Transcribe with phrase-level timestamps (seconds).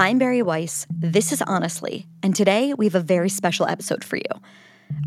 [0.00, 0.88] I'm Bari Weiss.
[0.90, 4.24] This is Honestly, and today we have a very special episode for you.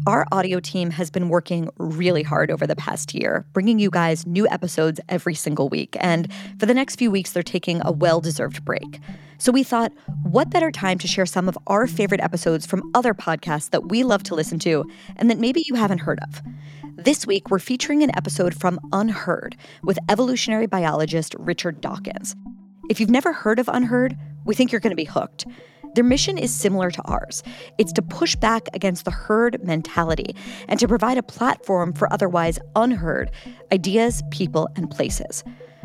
[0.08, 4.26] Our audio team has been working really hard over the past year, bringing you guys
[4.26, 5.98] new episodes every single week.
[6.00, 9.02] And for the next few weeks, they're taking a well deserved break.
[9.40, 9.92] So we thought,
[10.24, 14.06] what better time to share some of our favorite episodes from other podcasts that we
[14.06, 14.86] love to listen to
[15.18, 16.42] and that maybe you haven't heard of?
[16.96, 22.38] This week, we're featuring an episode from UnHerd with evolutionary biologist Richard Dawkins.
[22.90, 24.18] If you've never heard of UnHerd,
[24.48, 25.46] we think you're going to be hooked.
[25.94, 27.44] Their mission is similar to ours
[27.78, 30.36] it's to push back against the herd mentality
[30.68, 33.32] and to provide a platform for otherwise unheard
[33.72, 35.44] ideas, people, and places.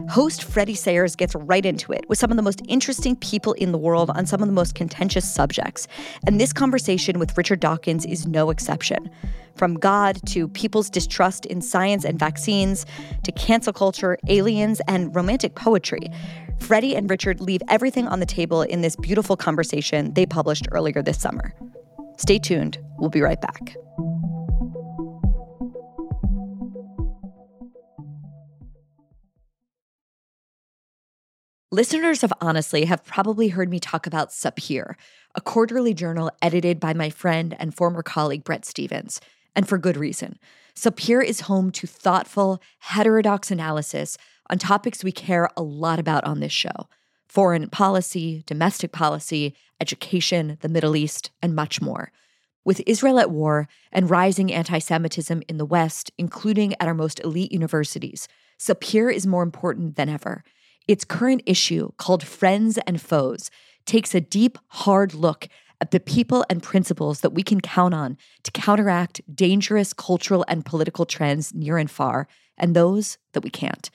[0.08, 3.72] Host Freddie Sayers gets right into it with some of the most interesting people in
[3.72, 5.88] the world on some of the most contentious subjects.
[6.26, 9.10] And this conversation with Richard Dawkins is no exception.
[9.56, 12.86] From God to people's distrust in science and vaccines,
[13.24, 16.08] to cancel culture, aliens, and romantic poetry,
[16.58, 21.02] Freddie and Richard leave everything on the table in this beautiful conversation they published earlier
[21.02, 21.54] this summer.
[22.16, 22.78] Stay tuned.
[22.98, 23.76] We'll be right back.
[31.74, 34.94] Listeners of Honestly have probably heard me talk about Sapir,
[35.34, 39.22] a quarterly journal edited by my friend and former colleague Bret Stephens,
[39.56, 40.38] and for good reason.
[40.76, 44.18] Sapir is home to thoughtful, heterodox analysis
[44.50, 46.90] on topics we care a lot about on this show
[47.26, 52.12] foreign policy, domestic policy, education, the Middle East, and much more.
[52.66, 57.18] With Israel at war and rising anti Semitism in the West, including at our most
[57.20, 58.28] elite universities,
[58.58, 60.44] Sapir is more important than ever.
[60.88, 63.50] Its current issue, called Friends and Foes,
[63.86, 65.48] takes a deep, hard look
[65.80, 70.64] at the people and principles that we can count on to counteract dangerous cultural and
[70.64, 73.90] political trends near and far, and those that we can't.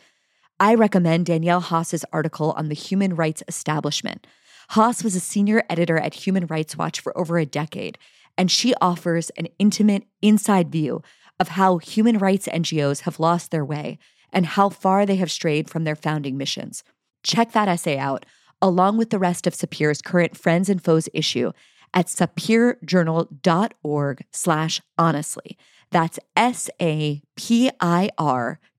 [0.60, 4.28] I recommend Danielle Haas's article on the human rights establishment.
[4.72, 7.98] Haas was a senior editor at Human Rights Watch for over a decade,
[8.38, 11.02] and she offers an intimate, inside view
[11.40, 13.98] of how human rights NGOs have lost their way
[14.32, 16.84] and how far they have strayed from their founding missions.
[17.24, 18.26] Check that essay out,
[18.62, 21.52] along with the rest of Sapir's current Friends and Foes issue
[21.94, 25.58] at sapirjournal.org slash honestly.
[25.92, 27.22] That's S-A-P-I-R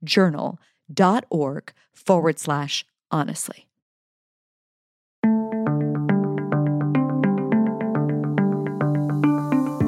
[0.04, 3.64] journal.org forward slash honestly.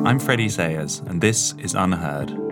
[0.03, 2.50] I'm Freddie Sayers, and this is UnHerd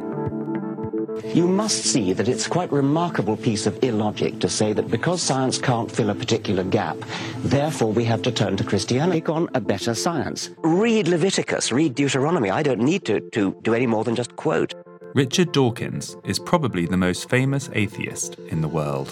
[1.24, 5.58] you must see that it's quite remarkable piece of illogic to say that because science
[5.58, 6.96] can't fill a particular gap,
[7.38, 10.50] therefore we have to turn to Christianity on a better science.
[10.58, 12.50] Read Leviticus, read Deuteronomy.
[12.50, 14.74] I don't need to, to do any more than just quote.
[15.14, 19.10] Richard Dawkins is probably the most famous atheist in the world,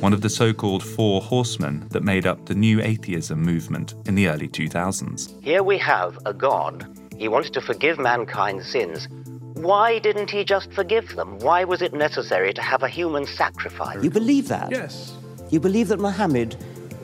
[0.00, 4.14] one of the so called Four Horsemen that made up the New Atheism movement in
[4.14, 5.42] the early 2000s.
[5.42, 6.86] Here we have a God.
[7.16, 9.08] He wants to forgive mankind's sins,
[9.62, 11.38] why didn't he just forgive them?
[11.38, 14.02] Why was it necessary to have a human sacrifice?
[14.02, 14.70] You believe that?
[14.70, 15.16] Yes.
[15.50, 16.56] You believe that Muhammad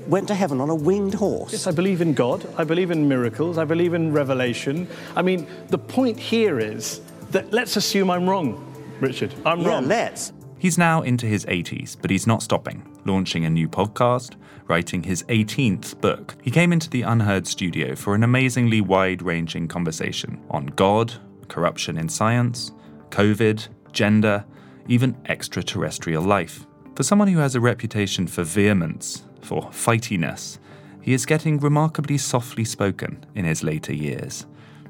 [0.06, 1.52] went to heaven on a winged horse?
[1.52, 2.46] Yes, I believe in God.
[2.56, 3.58] I believe in miracles.
[3.58, 4.88] I believe in revelation.
[5.14, 7.00] I mean, the point here is
[7.30, 8.62] that let's assume I'm wrong,
[9.00, 9.34] Richard.
[9.44, 9.88] I'm yeah, wrong.
[9.88, 10.32] Let's.
[10.58, 14.36] He's now into his 80s, but he's not stopping, launching a new podcast,
[14.68, 16.34] writing his 18th book.
[16.42, 21.12] He came into the UnHerd studio for an amazingly wide ranging conversation on God,
[21.46, 22.72] corruption in science,
[23.10, 24.44] COVID, gender,
[24.88, 26.66] even extraterrestrial life.
[26.94, 30.58] For someone who has a reputation for vehemence, for fightiness,
[31.00, 34.46] he is getting remarkably softly spoken in his later years.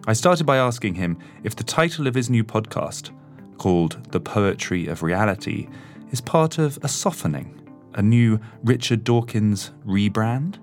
[0.06, 3.10] I started by asking him if the title of his new podcast,
[3.58, 5.68] called The Poetry of Reality,
[6.10, 7.60] is part of a softening,
[7.94, 10.58] a new Richard Dawkins rebrand.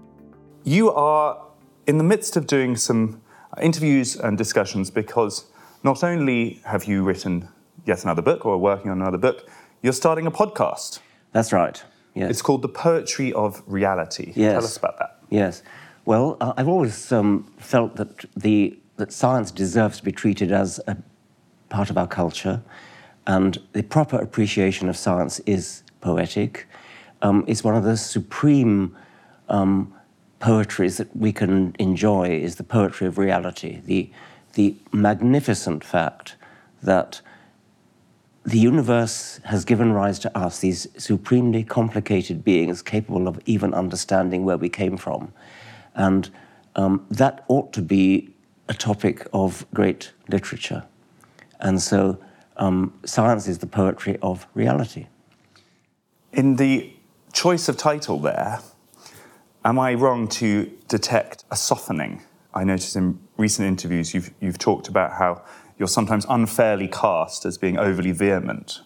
[0.63, 1.45] You are
[1.85, 3.21] in the midst of doing some
[3.61, 5.45] interviews and discussions because
[5.83, 7.47] not only have you written
[7.85, 9.49] yet another book or are working on another book,
[9.81, 10.99] you're starting a podcast.
[11.33, 11.83] That's right.
[12.15, 12.29] Yes.
[12.29, 14.33] It's called The Poetry of Reality.
[14.35, 14.53] Yes.
[14.53, 15.19] Tell us about that.
[15.29, 15.63] Yes.
[16.05, 20.79] Well, uh, I've always um, felt that the that science deserves to be treated as
[20.85, 20.95] a
[21.69, 22.61] part of our culture,
[23.25, 26.67] and the proper appreciation of science is poetic.
[27.23, 28.95] Um, it's one of the supreme
[29.49, 29.91] um,
[30.39, 32.29] poetries that we can enjoy.
[32.29, 33.81] Is the poetry of reality.
[33.83, 34.11] The
[34.53, 36.35] the magnificent fact
[36.81, 37.21] that
[38.45, 44.43] the universe has given rise to us, these supremely complicated beings capable of even understanding
[44.43, 45.33] where we came from.
[45.95, 46.29] And
[46.75, 48.33] um, that ought to be
[48.67, 50.83] a topic of great literature.
[51.59, 52.19] And so
[52.57, 55.07] um, science is the poetry of reality.
[56.33, 56.93] In the
[57.31, 58.59] choice of title there,
[59.65, 62.21] Am I wrong to detect a softening?
[62.53, 65.43] I notice in recent interviews you've, you've talked about how
[65.77, 68.81] you're sometimes unfairly cast as being overly vehement,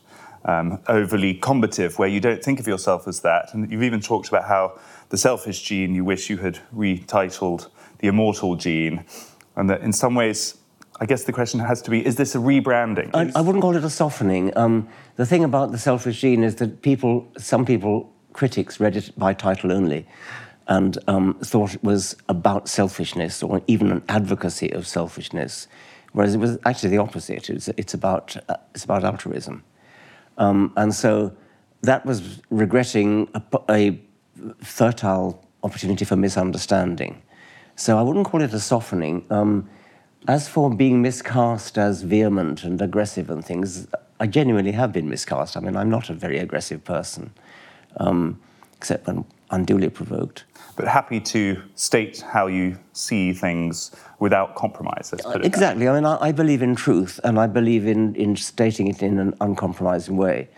[0.46, 3.54] um, overly combative, where you don't think of yourself as that.
[3.54, 4.80] And you've even talked about how
[5.10, 7.70] the selfish gene you wish you had retitled
[8.00, 9.04] the immortal gene,
[9.56, 10.58] and that in some ways,
[11.00, 13.10] I guess the question has to be: Is this a rebranding?
[13.14, 14.56] I, I wouldn't call it a softening.
[14.58, 19.12] Um, the thing about the selfish gene is that people, some people, critics, read it
[19.18, 20.08] by title only,
[20.68, 25.68] and um, thought it was about selfishness or even an advocacy of selfishness,
[26.12, 27.50] whereas it was actually the opposite.
[27.50, 29.64] It's, it's about uh, it's about altruism,
[30.38, 31.34] um, and so
[31.82, 34.00] that was regretting a, a
[34.62, 37.22] fertile opportunity for misunderstanding.
[37.76, 39.26] So I wouldn't call it a softening.
[39.30, 39.70] Um,
[40.28, 43.88] as for being miscast as vehement and aggressive and things,
[44.20, 45.56] I genuinely have been miscast.
[45.56, 47.32] I mean, I'm not a very aggressive person,
[47.98, 48.40] um,
[48.76, 50.46] except when unduly provoked.
[50.76, 55.10] But happy to state how you see things without compromise.
[55.12, 55.86] Let's put it exactly.
[55.86, 55.92] That.
[55.92, 59.20] I mean, I, I, believe in truth, and I believe in, in stating it in
[59.20, 60.50] an uncompromising way.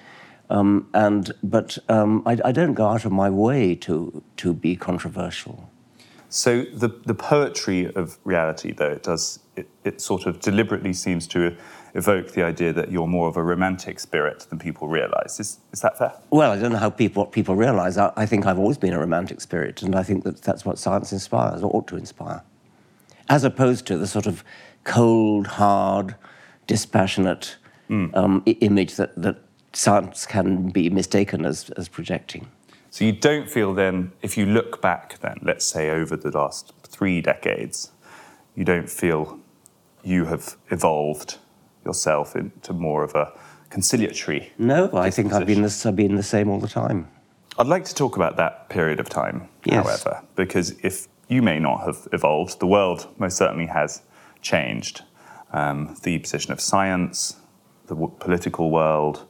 [0.49, 4.75] Um, and but um, I, I don't go out of my way to to be
[4.75, 5.69] controversial.
[6.29, 11.27] So the, the poetry of reality, though, it does it, it sort of deliberately seems
[11.27, 11.55] to
[11.93, 15.39] evoke the idea that you're more of a romantic spirit than people realise.
[15.39, 16.13] Is, is that fair?
[16.29, 17.97] Well, I don't know how people what people realise.
[17.97, 20.77] I, I, think I've always been a romantic spirit, and I think that that's what
[20.77, 22.41] science inspires or ought to inspire,
[23.29, 24.43] as opposed to the sort of
[24.83, 26.15] cold, hard,
[26.67, 27.57] dispassionate
[27.89, 28.15] mm.
[28.15, 29.37] um, image that, that
[29.73, 32.47] science can be mistaken as, as projecting.
[32.91, 36.73] So you don't feel then, if you look back then, let's say over the last
[36.83, 37.91] three decades,
[38.55, 39.39] you don't feel
[40.03, 41.37] you have evolved
[41.89, 43.31] yourself into more of a
[43.69, 44.51] conciliatory.
[44.57, 47.07] No, I think I've been, the, I've been the same all the time.
[47.57, 49.83] I'd like to talk about that period of time, yes.
[49.83, 54.01] however, because if you may not have evolved, the world most certainly has
[54.41, 55.03] changed.
[55.51, 57.35] Um, the position of science,
[57.87, 59.25] the w- political world,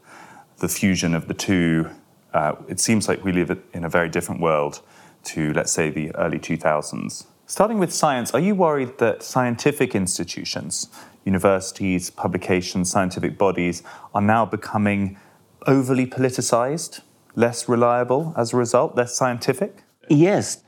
[0.57, 1.89] the fusion of the two,
[2.33, 4.81] uh, it seems like we live in a very different world
[5.23, 7.25] to, let's say, the early 2000s.
[7.49, 10.87] Starting with science, are you worried that scientific institutions,
[11.25, 13.81] universities, publications, scientific bodies,
[14.13, 15.17] are now becoming
[15.65, 17.01] overly politicized,
[17.33, 19.81] less reliable as a result, less scientific?
[20.11, 20.61] Yes.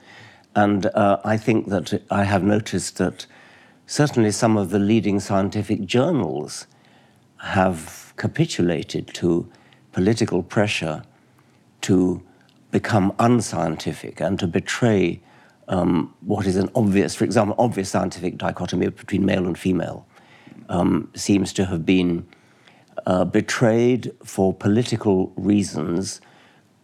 [0.56, 3.28] And uh, I think that I have noticed that
[3.86, 6.66] certainly some of the leading scientific journals
[7.42, 9.48] have capitulated to
[9.92, 11.04] political pressure
[11.82, 12.24] to
[12.72, 15.22] become unscientific and to betray
[15.72, 20.06] um, what is an obvious, for example, obvious scientific dichotomy between male and female,
[20.70, 22.28] um, seems to have been
[23.06, 26.22] uh, betrayed for political reasons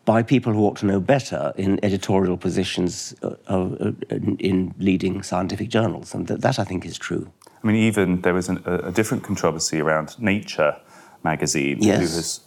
[0.06, 3.92] by people who ought to know better in editorial positions uh, uh,
[4.40, 6.14] in leading scientific journals.
[6.14, 7.30] And th- that, I think, is true.
[7.62, 10.80] I mean, even there was an, a, different controversy around Nature
[11.24, 11.98] magazine, yes.
[11.98, 12.40] who has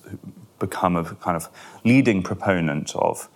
[0.59, 1.51] become a kind of
[1.85, 3.29] leading proponent of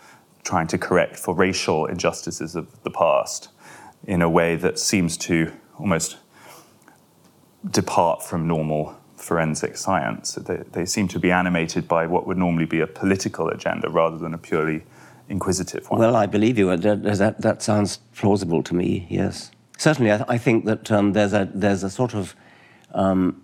[0.45, 3.49] trying to correct for racial injustices of the past
[4.07, 6.19] in a way that seems to almost
[7.71, 10.35] depart from normal forensic science.
[10.35, 14.19] They, they, seem to be animated by what would normally be a political agenda rather
[14.19, 14.85] than a purely
[15.31, 15.99] inquisitive one.
[15.99, 16.77] Well, I believe you.
[16.77, 19.51] That, that sounds plausible to me, yes.
[19.79, 22.37] Certainly, I, th- I think that um, there's, a, there's a sort of
[22.93, 23.43] um,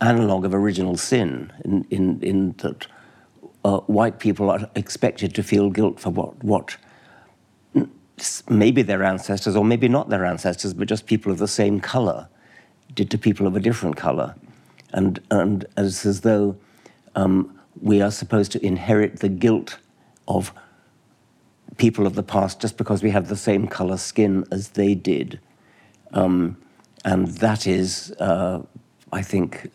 [0.00, 2.86] analogue of original sin in, in, in that
[3.64, 6.76] uh, white people are expected to feel guilt for what, what
[8.48, 12.28] maybe their ancestors, or maybe not their ancestors, but just people of the same color
[12.94, 14.34] did to people of a different color.
[14.92, 16.56] And, and it's as though
[17.14, 19.78] um, we are supposed to inherit the guilt
[20.28, 20.52] of
[21.78, 25.40] people of the past just because we have the same color skin as they did.
[26.12, 26.56] Um,
[27.04, 28.62] and that is, uh,
[29.12, 29.70] I think,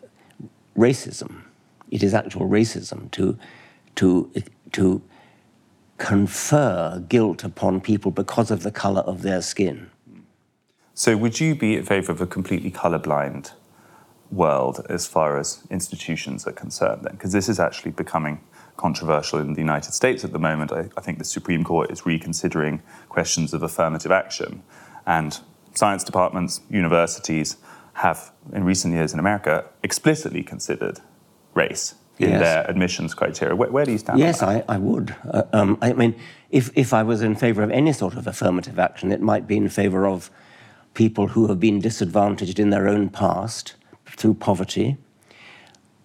[0.76, 1.42] racism.
[1.90, 3.36] It is actual racism to
[3.98, 4.32] to,
[4.70, 5.02] to
[5.96, 9.90] confer guilt upon people because of the color of their skin.
[10.94, 13.52] So, would you be in favor of a completely colorblind
[14.30, 17.14] world as far as institutions are concerned, then?
[17.14, 18.40] Because this is actually becoming
[18.76, 20.70] controversial in the United States at the moment.
[20.70, 24.62] I, I, think the Supreme Court is reconsidering questions of affirmative action.
[25.06, 25.40] And
[25.74, 27.56] science departments, universities
[27.94, 31.00] have, in recent years in America, explicitly considered
[31.54, 32.40] race in yes.
[32.40, 33.54] their admissions criteria.
[33.54, 34.18] Where, where, do you stand?
[34.18, 35.14] Yes, I, I, would.
[35.30, 36.18] Uh, um, I mean,
[36.50, 39.56] if, if I was in favour of any sort of affirmative action, it might be
[39.56, 40.30] in favour of
[40.94, 43.74] people who have been disadvantaged in their own past
[44.06, 44.96] through poverty.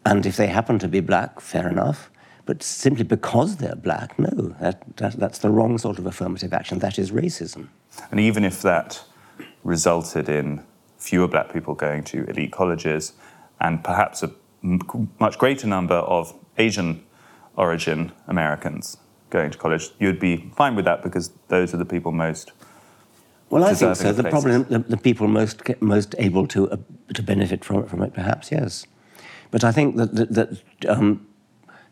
[0.06, 2.12] And if they happen to be black, fair enough.
[2.46, 6.80] But simply because they're black, no, that, that, that's the wrong sort of affirmative action.
[6.80, 7.70] That is racism.
[8.12, 9.02] And even if that
[9.64, 10.64] resulted in
[10.98, 13.14] fewer black people going to elite colleges
[13.62, 14.32] and perhaps a
[15.20, 17.04] much greater number of Asian
[17.56, 18.98] origin Americans
[19.30, 22.52] going to college, you'd be fine with that because those are the people most.
[23.50, 24.12] Well, I think so.
[24.12, 24.32] The places.
[24.32, 26.78] problem, the, the people most most able to uh,
[27.14, 28.88] to benefit from it, from it, perhaps, yes.
[29.52, 31.28] But I think that that, that um,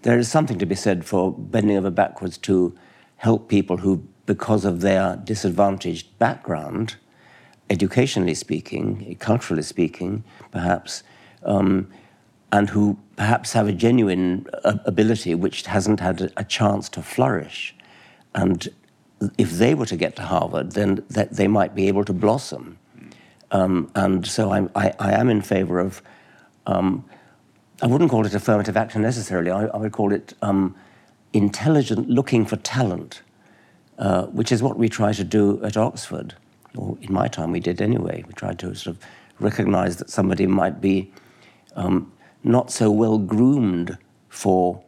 [0.02, 2.76] there is something to be said for bending over backwards to
[3.18, 6.96] help people who, because of their disadvantaged background,
[7.70, 11.04] educationally speaking, culturally speaking, perhaps,
[11.44, 11.88] um,
[12.52, 17.76] and who perhaps have a genuine uh, ability which hasn't had a, chance to flourish.
[18.36, 18.68] And
[19.38, 22.78] if they were to get to Harvard, then that they might be able to blossom.
[23.52, 26.02] Um, and so I'm, I, I am in favor of,
[26.66, 27.06] um,
[27.82, 30.76] I wouldn't call it affirmative action necessarily, I, I would call it um,
[31.34, 33.22] intelligent looking for talent,
[33.98, 36.36] uh, which is what we try to do at Oxford.
[36.76, 38.24] Or in my time, we did anyway.
[38.26, 39.04] We tried to sort of
[39.40, 41.12] recognize that somebody might be
[41.76, 42.12] um,
[42.44, 43.98] not so well groomed
[44.30, 44.84] for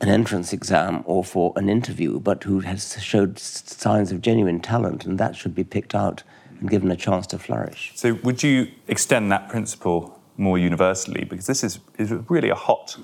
[0.00, 5.04] an entrance exam or for an interview, but who has showed signs of genuine talent,
[5.04, 6.22] and that should be picked out
[6.60, 7.92] and given a chance to flourish.
[7.94, 11.24] So, would you extend that principle more universally?
[11.24, 12.98] Because this is, is really a hot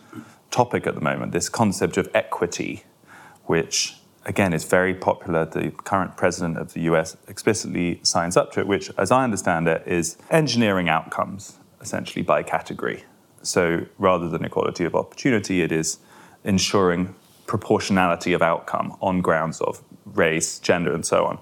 [0.51, 2.85] topic at the moment this concept of equity,
[3.45, 3.97] which
[4.27, 5.45] again is very popular.
[5.45, 9.69] The current president of the US explicitly signs up to it, which, as I understand
[9.69, 13.05] it, is engineering outcomes essentially by category.
[13.43, 15.99] So, rather than equality of opportunity, it is
[16.45, 17.15] ensuring
[17.47, 21.39] proportionality of outcome on grounds of race, gender, and so on.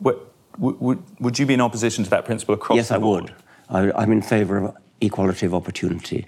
[0.00, 0.18] Would,
[0.58, 3.24] would, would you be in opposition to that principle across yes, the board?
[3.28, 3.34] Yes,
[3.68, 3.94] I would.
[3.94, 6.26] I, I'm in favor of equality of opportunity.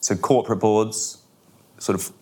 [0.00, 1.18] So corporate boards
[1.78, 2.12] sort of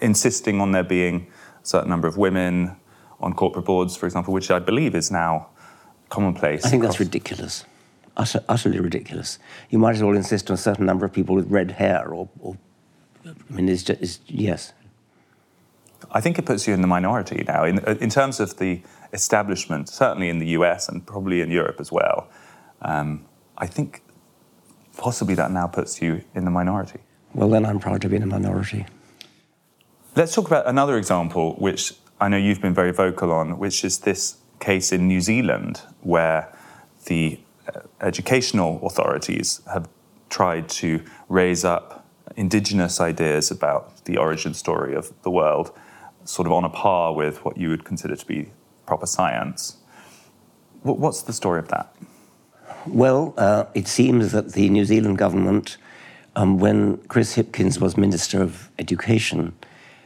[0.00, 1.26] insisting on there being
[1.62, 2.76] a certain number of women
[3.20, 5.48] on corporate boards, for example, which I believe is now
[6.08, 6.64] commonplace.
[6.64, 7.64] I think that's ridiculous.
[8.18, 9.38] Utter, utterly ridiculous.
[9.70, 12.28] You might as well insist on a certain number of people with red hair, or,
[12.40, 12.58] or
[13.24, 14.72] I mean, it's just, it's, yes.
[16.10, 18.82] I think it puts you in the minority now in, in terms of the
[19.12, 22.28] establishment, certainly in the US and probably in Europe as well.
[22.82, 23.24] Um,
[23.56, 24.02] I think
[24.96, 27.00] possibly that now puts you in the minority.
[27.34, 28.86] Well, then I'm proud to be in a minority.
[30.16, 33.98] Let's talk about another example, which I know you've been very vocal on, which is
[33.98, 36.52] this case in New Zealand where
[37.06, 37.47] the uh,
[38.00, 39.88] educational authorities have
[40.30, 42.06] tried to raise up
[42.36, 45.72] indigenous ideas about the origin story of the world,
[46.24, 48.50] sort of on a par with what you would consider to be
[48.86, 49.78] proper science.
[50.82, 51.94] What's the story of that?
[52.86, 55.76] Well, uh, it seems that the New Zealand government,
[56.36, 59.54] um, when Chris Hipkins was Minister of Education,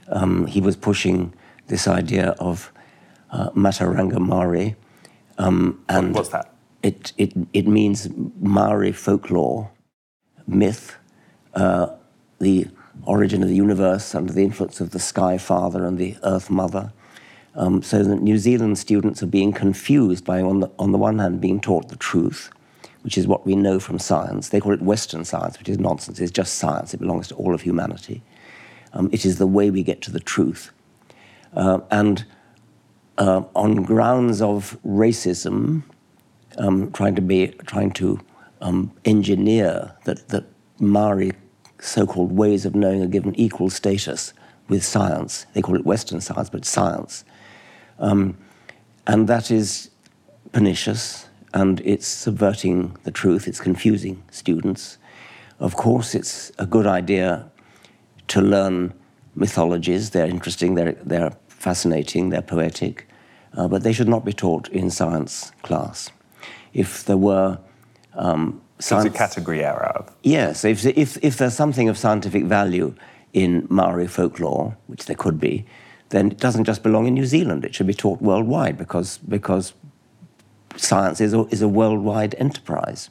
[0.08, 1.34] um, he was pushing
[1.66, 2.72] this idea of
[3.30, 4.76] uh, Matauranga Maori.
[5.38, 6.51] Um, and What's that?
[6.82, 8.08] It, it, it means
[8.40, 9.70] Maori folklore,
[10.46, 10.96] myth,
[11.54, 11.88] uh,
[12.40, 12.66] the
[13.04, 16.92] origin of the universe under the influence of the Sky Father and the Earth Mother.
[17.54, 21.18] Um, so that New Zealand students are being confused by, on the, on the one
[21.18, 22.50] hand, being taught the truth,
[23.02, 24.48] which is what we know from science.
[24.48, 26.18] They call it Western science, which is nonsense.
[26.18, 26.94] It's just science.
[26.94, 28.22] It belongs to all of humanity.
[28.94, 30.72] Um, it is the way we get to the truth.
[31.54, 32.24] Uh, and
[33.18, 35.82] uh, on grounds of racism,
[36.58, 38.20] um, trying to be trying to
[38.60, 40.44] um, engineer that that
[40.78, 41.32] Maori
[41.80, 44.32] so-called ways of knowing are given equal status
[44.68, 45.46] with science.
[45.52, 47.24] They call it Western science, but science,
[47.98, 48.36] um,
[49.06, 49.90] and that is
[50.52, 53.46] pernicious and it's subverting the truth.
[53.46, 54.98] It's confusing students.
[55.58, 57.50] Of course, it's a good idea
[58.28, 58.94] to learn
[59.34, 60.10] mythologies.
[60.10, 60.74] They're interesting.
[60.74, 62.30] They're they're fascinating.
[62.30, 63.08] They're poetic,
[63.56, 66.10] uh, but they should not be taught in science class
[66.72, 67.58] if there were
[68.14, 70.04] um, So it's a category error.
[70.22, 72.94] Yes, if, if, if there's something of scientific value
[73.32, 75.64] in Maori folklore, which there could be,
[76.10, 77.64] then it doesn't just belong in New Zealand.
[77.64, 79.72] It should be taught worldwide because, because
[80.76, 83.08] science is a, is a worldwide enterprise.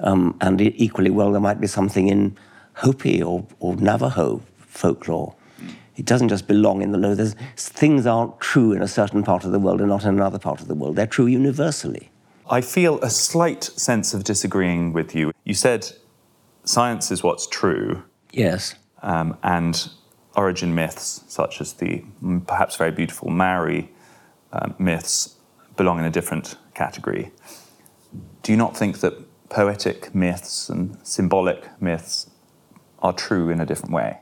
[0.00, 2.36] Um, and equally well, there might be something in
[2.74, 5.34] Hopi or, or Navajo folklore.
[5.96, 7.14] It doesn't just belong in the low.
[7.14, 10.38] There's, things aren't true in a certain part of the world and not in another
[10.38, 10.96] part of the world.
[10.96, 12.09] They're true universally.
[12.50, 15.30] I feel a slight sense of disagreeing with you.
[15.44, 15.92] You said
[16.64, 18.02] science is what's true,
[18.32, 18.74] Yes.
[19.02, 19.88] um, and
[20.34, 22.04] origin myths, such as the
[22.48, 23.92] perhaps very beautiful Maori
[24.52, 25.36] um, myths,
[25.76, 27.30] belong in a different category.
[28.42, 29.14] Do you not think that
[29.48, 32.30] poetic myths and symbolic myths
[32.98, 34.18] are true in a different way?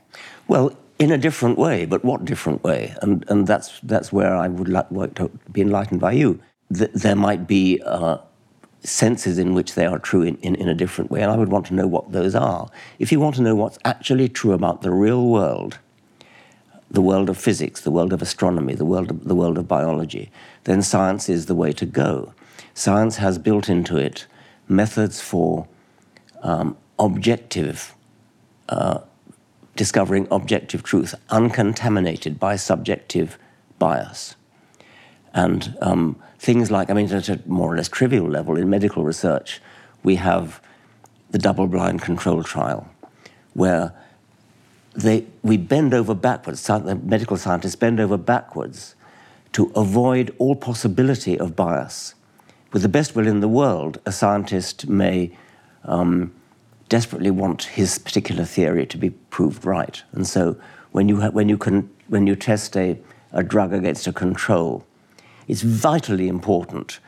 [0.47, 2.93] Well, in a different way, but what different way?
[3.01, 6.39] And, and that's, that's where I would like to be enlightened by you.
[6.75, 8.17] Th- there might be uh,
[8.81, 11.49] senses in which they are true in, in, in, a different way, and I would
[11.49, 12.69] want to know what those are.
[12.97, 15.79] If you want to know what's actually true about the real world,
[16.89, 20.31] the world of physics, the world of astronomy, the world of, the world of biology,
[20.63, 22.33] then science is the way to go.
[22.73, 24.25] Science has built into it
[24.67, 25.67] methods for
[26.41, 27.93] um, objective
[28.69, 28.99] uh,
[29.79, 33.37] discovering objective truth, uncontaminated by subjective
[33.79, 34.35] bias.
[35.33, 39.03] And um, things like, I mean, at a more or less trivial level, in medical
[39.03, 39.61] research,
[40.03, 40.61] we have
[41.29, 42.89] the double blind control trial,
[43.53, 43.93] where
[44.95, 48.95] they, we bend over backwards, the medical scientists bend over backwards
[49.51, 52.15] to avoid all possibility of bias.
[52.71, 55.31] With the best will in the world, a scientist may
[55.83, 56.31] um,
[56.87, 60.01] desperately want his particular theory to be proved right.
[60.13, 60.55] And so
[60.91, 62.97] when you, ha- when you, can, when you test a,
[63.31, 64.85] a drug against a control,
[65.49, 66.99] it's vitally important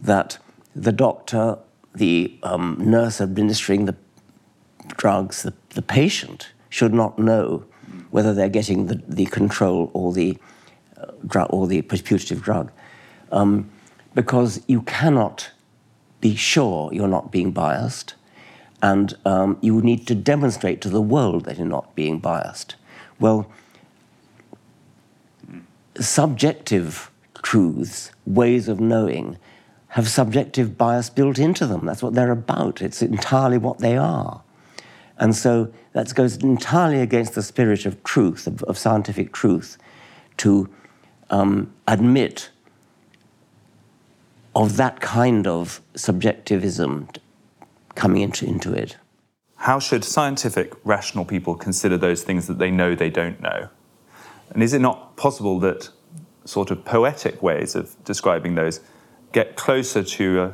[0.00, 0.38] that
[0.74, 1.58] the doctor,
[1.94, 3.94] the um, nurse administering the
[4.96, 7.64] drugs, the, the patient should not know
[8.10, 10.38] whether they're getting the, the control or the,
[10.96, 12.72] uh, or the putative drug.
[13.30, 13.70] Um,
[14.14, 15.50] because you cannot
[16.22, 18.14] be sure you're not being biased
[18.82, 22.76] and um, you need to demonstrate to the world that you're not being biased.
[23.18, 23.50] Well,
[25.98, 27.09] subjective
[27.42, 29.38] truths, ways of knowing,
[29.88, 31.84] have subjective bias built into them.
[31.84, 32.80] That's what they're about.
[32.80, 34.42] It's entirely what they are.
[35.18, 39.76] And so that goes entirely against the spirit of truth, of, of scientific truth,
[40.38, 40.68] to
[41.28, 42.50] um, admit
[44.54, 47.08] of that kind of subjectivism
[47.94, 48.96] coming into, into it.
[49.56, 53.68] How should scientific, rational people consider those things that they know they don't know?
[54.50, 55.90] And is it not possible that
[56.50, 58.80] sort of poetic ways of describing those
[59.32, 60.52] get closer to uh,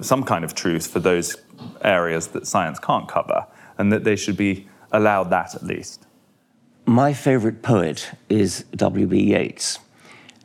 [0.00, 1.36] some kind of truth for those
[1.82, 3.46] areas that science can't cover,
[3.78, 6.06] and that they should be allowed that at least?
[6.86, 9.34] My favorite poet is W.B.
[9.34, 9.78] Yeats,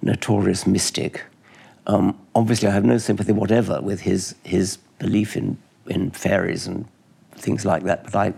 [0.01, 1.23] notorious mystic.
[1.87, 6.87] Um, obviously, I have no sympathy whatever with his, his belief in in fairies and
[7.35, 8.03] things like that.
[8.05, 8.33] But I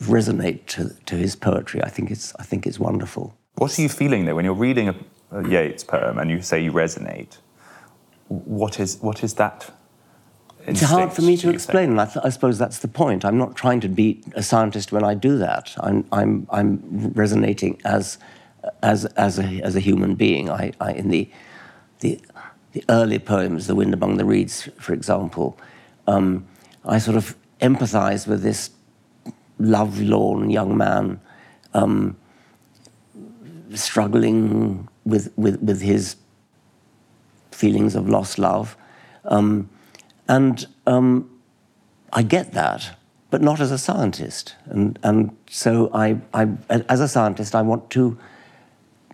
[0.00, 1.82] resonate to, to his poetry.
[1.82, 3.36] I think it's I think it's wonderful.
[3.56, 4.94] What are you feeling there when you're reading a,
[5.32, 7.36] a Yeats poem and you say you resonate?
[8.28, 9.70] What is what is that?
[10.66, 13.24] It's hard for me to explain, and I, th- I, suppose that's the point.
[13.24, 15.74] I'm not trying to be a scientist when I do that.
[15.80, 18.18] I'm I'm, I'm resonating as
[18.82, 20.50] as as a as a human being.
[20.50, 21.30] I, I in the
[22.00, 22.20] the
[22.72, 25.58] the early poems, "The Wind Among the Reeds," for example,
[26.06, 26.46] um,
[26.84, 28.70] I sort of empathize with this
[29.58, 31.20] love-lorn young man
[31.74, 32.16] um,
[33.74, 36.16] struggling with, with, with his
[37.50, 38.76] feelings of lost love.
[39.24, 39.68] Um,
[40.28, 41.30] and um,
[42.12, 42.96] I get that,
[43.30, 44.56] but not as a scientist.
[44.66, 48.18] And, and so, I, I, as a scientist, I want to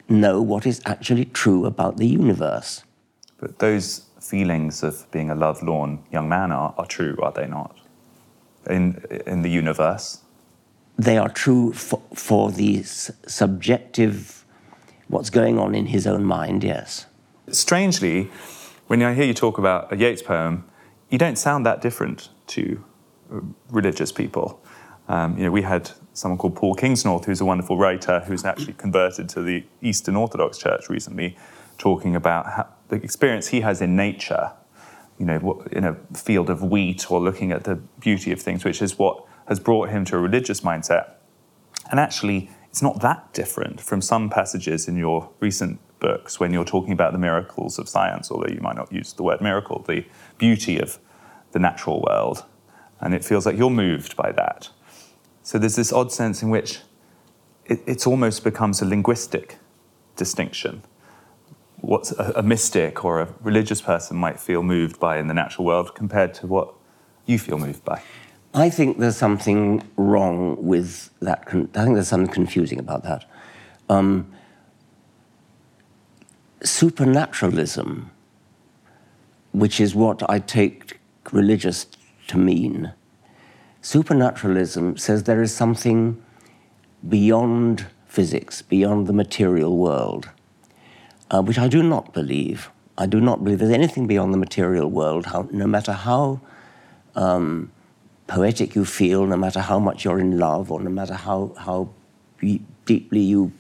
[0.09, 2.85] know what is actually true about the universe.
[3.39, 7.77] But those feelings of being a love-lorn young man are, are true, are they not?
[8.71, 10.21] In, in the universe?
[10.99, 14.46] They are true for, for the subjective,
[15.09, 17.07] what's going on in his own mind, yes.
[17.51, 18.31] Strangely,
[18.87, 20.65] when I hear you talk about a Yeats poem,
[21.11, 22.85] you don't sound that different to
[23.33, 23.41] uh,
[23.71, 24.61] religious people.
[25.09, 28.73] Um, you know, we had someone called Paul Kingsnorth, who's a wonderful writer, who's actually
[28.73, 31.37] converted to the Eastern Orthodox Church recently,
[31.79, 34.53] talking about how, the experience he has in nature,
[35.19, 38.83] you know, in a field of wheat or looking at the beauty of things, which
[38.83, 41.11] is what has brought him to a religious mindset.
[41.91, 46.63] And actually, it's not that different from some passages in your recent books when you're
[46.63, 50.05] talking about the miracles of science, although you might not use the word miracle, the
[50.37, 50.99] beauty of
[51.53, 52.45] the natural world.
[53.01, 54.69] And it feels like you're moved by that.
[55.43, 56.81] So there's this odd sense in which
[57.65, 59.57] it it's almost becomes a linguistic
[60.15, 60.83] distinction
[61.81, 65.65] what a, a mystic or a religious person might feel moved by in the natural
[65.65, 66.75] world compared to what
[67.25, 68.03] you feel moved by?
[68.57, 71.45] I think there's something wrong with that.
[71.47, 73.25] I think there's something confusing about that.
[73.89, 74.33] Um,
[76.65, 78.11] supernaturalism,
[79.53, 80.99] which is what I take
[81.33, 81.87] religious
[82.29, 82.93] to mean,
[83.83, 86.21] supernaturalism says there is something
[87.09, 90.31] beyond physics, beyond the material world
[91.31, 92.71] uh, which I do not believe.
[92.99, 96.41] I do not believe there's anything beyond the material world, how, no matter how
[97.15, 97.71] um,
[98.27, 101.89] poetic you feel, no matter how much you're in love, or no matter how, how
[102.85, 103.53] deeply you,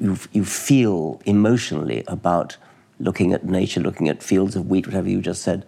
[0.00, 2.56] you, you feel emotionally about
[2.98, 5.66] looking at nature, looking at fields of wheat, whatever you just said,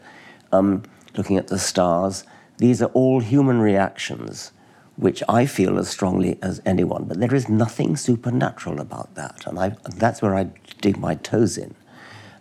[0.52, 0.82] um,
[1.16, 2.24] looking at the stars.
[2.58, 4.52] These are all human reactions
[4.96, 9.46] which I feel as strongly as anyone, but there is nothing supernatural about that.
[9.46, 11.76] And, I, that's where I dig my toes in.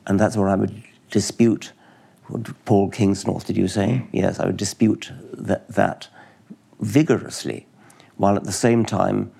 [0.08, 1.72] And that's where I would dispute
[2.66, 4.06] Paul Kingsnorth, did you say?
[4.12, 6.10] Yes, I would dispute that, that
[6.80, 7.68] vigorously,
[8.18, 9.32] while at the same time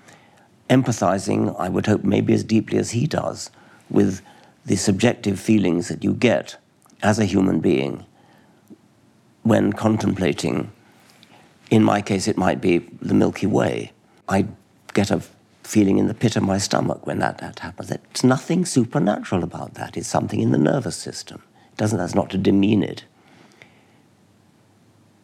[0.70, 3.50] empathizing, I would hope, maybe as deeply as he does,
[3.90, 4.22] with
[4.66, 6.58] the subjective feelings that you get
[7.02, 8.06] as a human being
[9.44, 10.72] when contemplating.
[11.70, 13.92] In my case, it might be the Milky Way.
[14.28, 14.48] I
[14.94, 15.22] get a
[15.64, 17.90] feeling in the pit of my stomach when that, that happens.
[17.90, 19.98] There's nothing supernatural about that.
[19.98, 21.44] It's something in the nervous system.
[21.78, 23.06] Doesn't, that's not to demean it.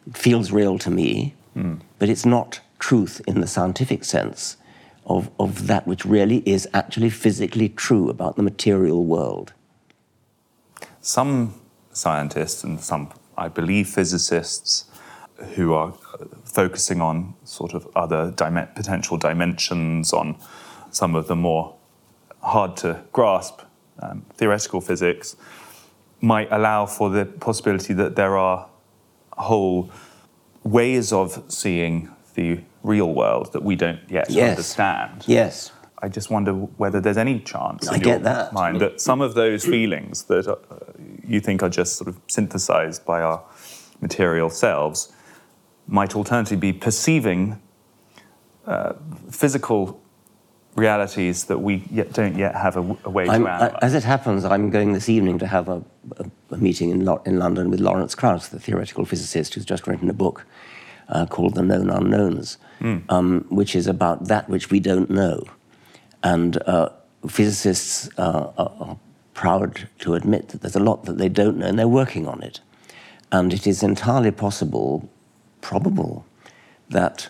[0.06, 1.80] It feels real to me, mm.
[1.98, 4.56] but it's not truth in the scientific sense
[5.06, 9.52] of, of that which really is actually physically true about the material world.
[11.00, 11.54] Some
[11.92, 14.86] scientists and some, I believe, physicists
[15.54, 15.92] who are
[16.44, 20.36] focusing on sort of other dim- potential dimensions, on
[20.90, 21.74] some of the more
[22.42, 23.60] hard to grasp
[24.00, 25.36] um, theoretical physics,
[26.24, 28.68] might allow for the possibility that there are
[29.32, 29.90] whole
[30.62, 34.50] ways of seeing the real world that we don't yet yes.
[34.50, 35.24] understand.
[35.26, 35.72] Yes.
[35.98, 38.52] I just wonder whether there's any chance I in your that.
[38.52, 40.56] mind that some of those feelings that uh,
[41.26, 43.42] you think are just sort of synthesized by our
[44.00, 45.12] material selves
[45.86, 47.60] might alternatively be perceiving
[48.66, 48.94] uh,
[49.30, 50.00] physical
[50.76, 53.78] realities that we yet don't yet have a, a way I'm, to analyze.
[53.82, 55.82] As it happens, I'm going this evening to have a,
[56.16, 59.86] a, a meeting in, Lo- in London with Lawrence Krauss, the theoretical physicist who's just
[59.86, 60.46] written a book
[61.08, 63.02] uh, called The Known Unknowns, mm.
[63.08, 65.44] um, which is about that which we don't know.
[66.22, 66.88] And uh,
[67.28, 68.98] physicists uh, are, are
[69.34, 72.42] proud to admit that there's a lot that they don't know, and they're working on
[72.42, 72.60] it.
[73.30, 75.08] And it is entirely possible,
[75.60, 76.24] probable,
[76.88, 77.28] that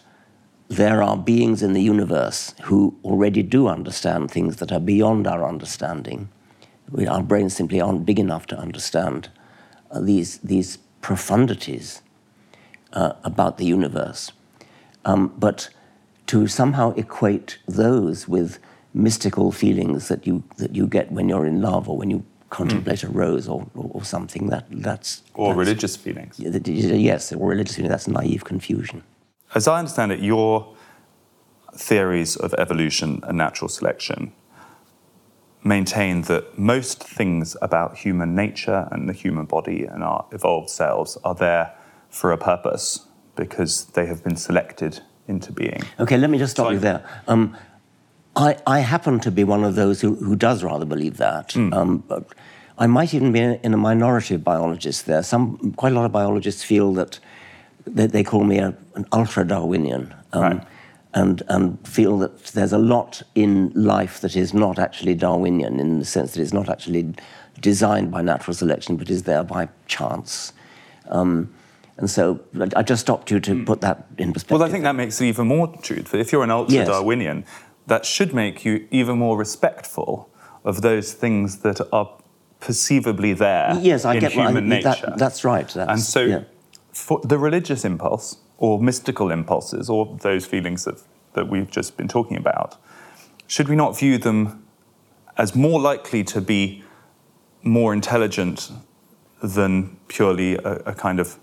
[0.69, 5.47] there are beings in the universe who already do understand things that are beyond our
[5.47, 6.29] understanding.
[6.91, 9.29] We, our brains simply aren't big enough to understand
[9.91, 12.01] uh, these, these profundities
[12.93, 14.33] uh, about the universe.
[15.05, 15.69] Um, but
[16.29, 18.59] to somehow equate those with
[18.95, 23.01] mystical feelings that you, that you get when you're in love or when you contemplate
[23.01, 23.09] mm.
[23.09, 25.23] a rose or, or, or, something, that, that's.
[25.35, 26.39] Or that's, religious feelings.
[26.39, 29.03] Yes, or religious feelings, that's naive confusion.
[29.55, 30.75] As I understand it, your
[31.75, 34.33] theories of evolution and natural selection
[35.63, 41.17] maintain that most things about human nature and the human body and our evolved selves
[41.25, 41.75] are there
[42.11, 45.83] for a purpose because they have been selected into being.
[45.99, 47.05] Okay, let me just stop so you there.
[47.27, 47.57] Um,
[48.37, 51.51] I, I, happen to be one of those who, who does rather believe that.
[51.51, 51.73] Mm.
[51.73, 52.27] Um, but
[52.77, 55.23] I might even be in a minority of biologists there.
[55.23, 57.21] Some, quite a lot of biologists feel that,
[57.87, 60.15] that they call me a, an ultra Darwinian.
[60.33, 60.67] Um, right.
[61.15, 66.01] And, and feel that there's a lot in life that is not actually Darwinian in
[66.01, 67.15] the sense that it's not actually
[67.61, 70.53] designed by natural selection but is there by chance.
[71.09, 71.55] Um,
[71.97, 72.41] and so
[72.75, 73.65] I just stopped you to hmm.
[73.65, 74.59] put that in perspective.
[74.59, 76.03] Well, I think that makes it even more true.
[76.13, 77.45] If you're an ultra Darwinian,
[77.87, 80.29] that should make you even more respectful
[80.65, 82.11] of those things that are
[82.59, 85.07] perceivably there yes, I in get human I, nature.
[85.07, 85.69] That, that's right.
[85.69, 86.45] That's, and so, yeah.
[86.95, 91.03] For the religious impulse or mystical impulses or those feelings that,
[91.35, 92.77] that we've just been talking about,
[93.47, 94.65] should we not view them
[95.37, 96.83] as more likely to be
[97.63, 98.71] more intelligent
[99.43, 101.39] than purely a, a kind of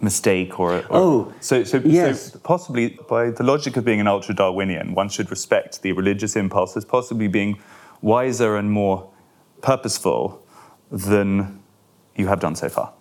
[0.00, 2.32] mistake or, or oh so so, yes.
[2.32, 6.36] so possibly by the logic of being an ultra Darwinian, one should respect the religious
[6.36, 7.58] impulse as possibly being
[8.02, 9.10] wiser and more
[9.62, 10.42] purposeful
[10.90, 11.62] than
[12.14, 12.92] you have done so far.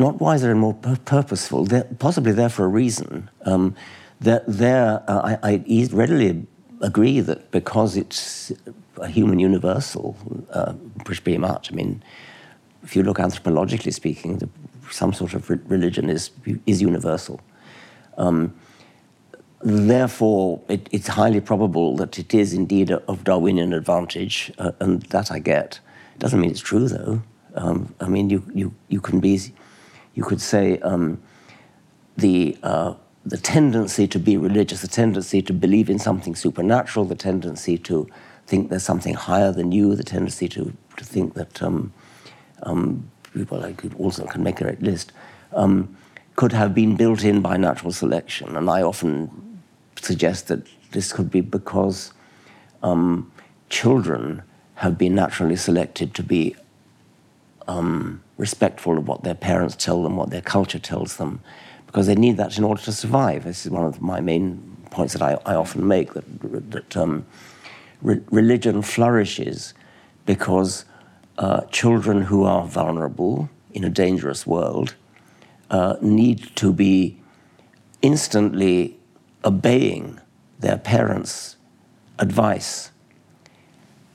[0.00, 1.66] Not wiser and more pur- purposeful.
[1.66, 3.28] They're possibly there for a reason.
[3.44, 3.74] Um,
[4.20, 6.46] they're, uh, I, I, readily
[6.80, 8.50] agree that because it's
[8.96, 10.16] a human universal,
[10.52, 10.72] uh,
[11.04, 11.70] pretty much.
[11.70, 12.02] I mean,
[12.82, 14.48] if you look anthropologically speaking, the
[14.90, 16.30] some sort of religion is,
[16.66, 17.38] is universal.
[18.16, 18.54] Um,
[19.62, 25.30] therefore, it, it's highly probable that it is indeed of Darwinian advantage, uh, and that
[25.30, 25.78] I get.
[26.18, 27.22] Doesn't mean it's true, though.
[27.54, 29.38] Um, I mean, you, you, you can be,
[30.14, 31.20] you could say um,
[32.16, 32.94] the, uh,
[33.24, 38.08] the tendency to be religious, the tendency to believe in something supernatural, the tendency to
[38.46, 41.92] think there's something higher than you, the tendency to, to think that um,
[42.62, 45.12] um people I could also can make a list,
[45.52, 45.96] um,
[46.36, 48.56] could have been built in by natural selection.
[48.56, 49.60] And I often
[50.00, 52.12] suggest that this could be because
[52.82, 53.30] um,
[53.68, 54.42] children
[54.74, 56.56] have been naturally selected to be
[57.68, 61.40] um, respectful of what their parents tell them, what their culture tells them,
[61.86, 63.44] because they need that in order to survive.
[63.44, 67.26] This is one of my main points that I, I often make that, that um,
[68.00, 69.74] re- religion flourishes
[70.24, 70.86] because
[71.38, 74.94] uh, children who are vulnerable in a dangerous world
[75.70, 77.20] uh, need to be
[78.02, 78.98] instantly
[79.44, 80.18] obeying
[80.58, 81.56] their parents'
[82.18, 82.90] advice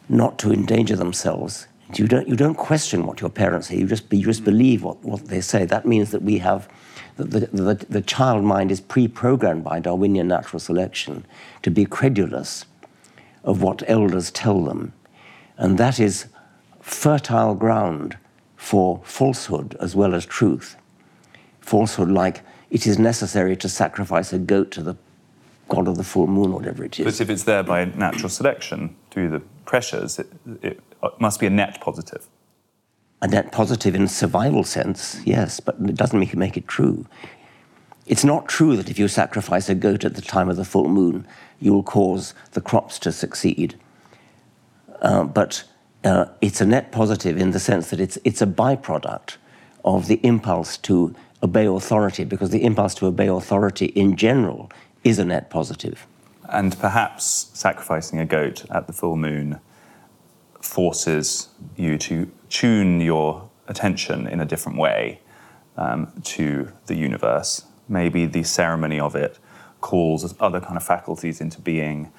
[0.10, 1.68] not to endanger themselves.
[1.94, 4.46] You don't, you don't question what your parents say, you just, you just mm.
[4.46, 5.66] believe what, what they say.
[5.66, 6.68] That means that we have,
[7.18, 11.26] the, the, the child mind is pre programmed by Darwinian natural selection
[11.62, 12.66] to be credulous
[13.44, 14.94] of what elders tell them.
[15.58, 16.26] And that is
[16.82, 18.18] fertile ground
[18.56, 20.76] for falsehood as well as truth.
[21.62, 24.96] Falsehood, like it is necessary to sacrifice a goat to the
[25.70, 27.06] god of the full moon, whatever it is.
[27.06, 30.28] But if it's there by natural selection through the pressures, it,
[30.62, 30.80] it
[31.20, 32.28] must be a net positive.
[33.22, 36.68] A net positive in a survival sense, yes, but it doesn't make it, make it
[36.68, 37.08] true.
[38.06, 40.90] It's not true that if you sacrifice a goat at the time of the full
[40.90, 41.26] moon,
[41.62, 43.80] you'll cause the crops to succeed.
[45.02, 45.64] Uh, but
[46.04, 49.38] uh, it's a net positive in the sense that it's, it's a byproduct
[49.86, 54.70] of the impulse to obey authority, because the impulse to obey authority in general
[55.06, 56.06] is a net positive.
[56.50, 59.60] And perhaps sacrificing a goat at the full moon
[60.62, 65.22] forces you to tune your attention in a different way
[65.78, 67.66] um, to the universe.
[67.88, 69.40] Maybe the ceremony of it
[69.82, 72.12] calls other kind of faculties into being,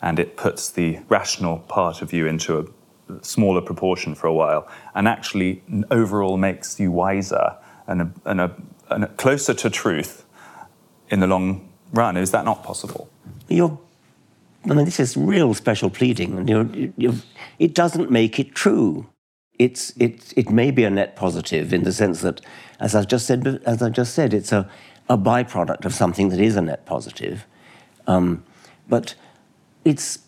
[0.00, 4.68] and it puts the rational part of you into a smaller proportion for a while,
[4.94, 8.56] and actually overall makes you wiser and, a, and, a,
[8.90, 10.24] and a closer to truth
[11.08, 12.16] in the long run.
[12.16, 13.08] Is that not possible?
[13.48, 13.78] You're,
[14.64, 17.14] I mean, this is real special pleading, and you're, you're,
[17.58, 19.06] it doesn't make it true.
[19.58, 22.40] It's, it, it may be a net positive in the sense that,
[22.80, 24.68] as I've just said, as I've just said, it's a,
[25.08, 27.44] a byproduct of something that is a net positive.
[28.06, 28.44] Um,
[28.88, 29.14] but
[29.84, 30.20] it's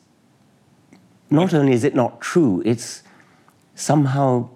[1.30, 3.02] not only is it not true, it's
[3.74, 4.48] somehow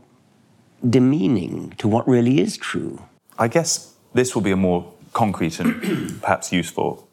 [0.89, 3.03] demeaning to what really is true.
[3.39, 7.08] I guess this will be a more concrete and perhaps useful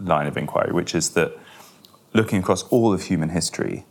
[0.00, 1.38] line of inquiry, which is that
[2.12, 3.84] looking across all of human history,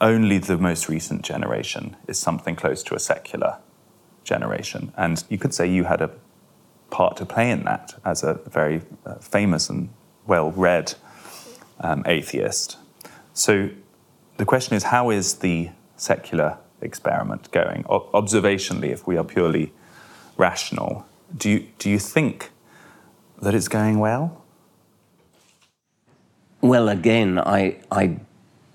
[0.00, 3.58] only the most recent generation is something close to a secular
[4.24, 4.92] generation.
[4.96, 6.10] And you could say you had a
[6.90, 9.88] part to play in that as a very uh, famous and
[10.26, 10.94] well read
[11.80, 12.76] um, atheist.
[13.32, 13.70] So
[14.36, 17.84] the question is how is the secular experiment going?
[17.88, 19.72] O- observationally, if we are purely
[20.36, 22.50] rational, do you, do you think
[23.40, 24.41] that it's going well?
[26.62, 28.18] Well, again, I, I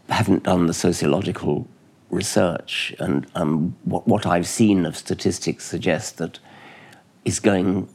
[0.10, 1.66] haven't done the sociological
[2.10, 6.40] research, and um, what, what I've seen of statistics suggests that
[7.24, 7.88] it's going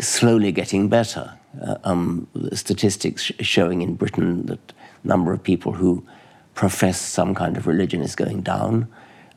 [0.00, 1.32] slowly getting better.
[1.62, 4.72] Uh, um, statistics sh- showing in Britain that
[5.04, 6.04] number of people who
[6.54, 8.88] profess some kind of religion is going down.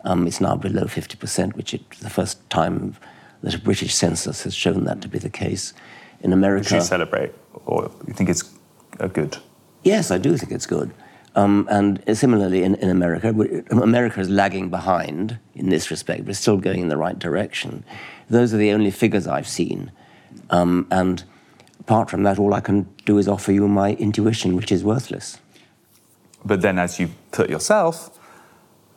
[0.05, 2.95] Um, it's now below 50%, which is the first time
[3.43, 5.73] that a British census has shown that to be the case.
[6.21, 6.75] In America.
[6.75, 7.31] You celebrate,
[7.65, 8.43] or you think it's
[8.99, 9.37] a good?
[9.83, 10.93] Yes, I do think it's good.
[11.35, 13.29] Um, and similarly, in, in America,
[13.71, 17.85] America is lagging behind in this respect, but it's still going in the right direction.
[18.29, 19.91] Those are the only figures I've seen.
[20.49, 21.23] Um, and
[21.79, 25.39] apart from that, all I can do is offer you my intuition, which is worthless.
[26.43, 28.19] But then, as you put yourself,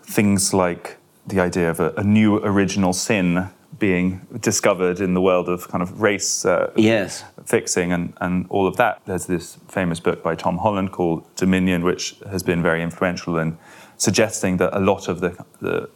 [0.02, 5.48] things like the idea of a, a new original sin being discovered in the world
[5.48, 7.24] of kind of race uh, yes.
[7.44, 9.00] fixing and, and all of that.
[9.06, 13.58] There's this famous book by Tom Holland called Dominion, which has been very influential in
[13.96, 15.88] suggesting that a lot of the, the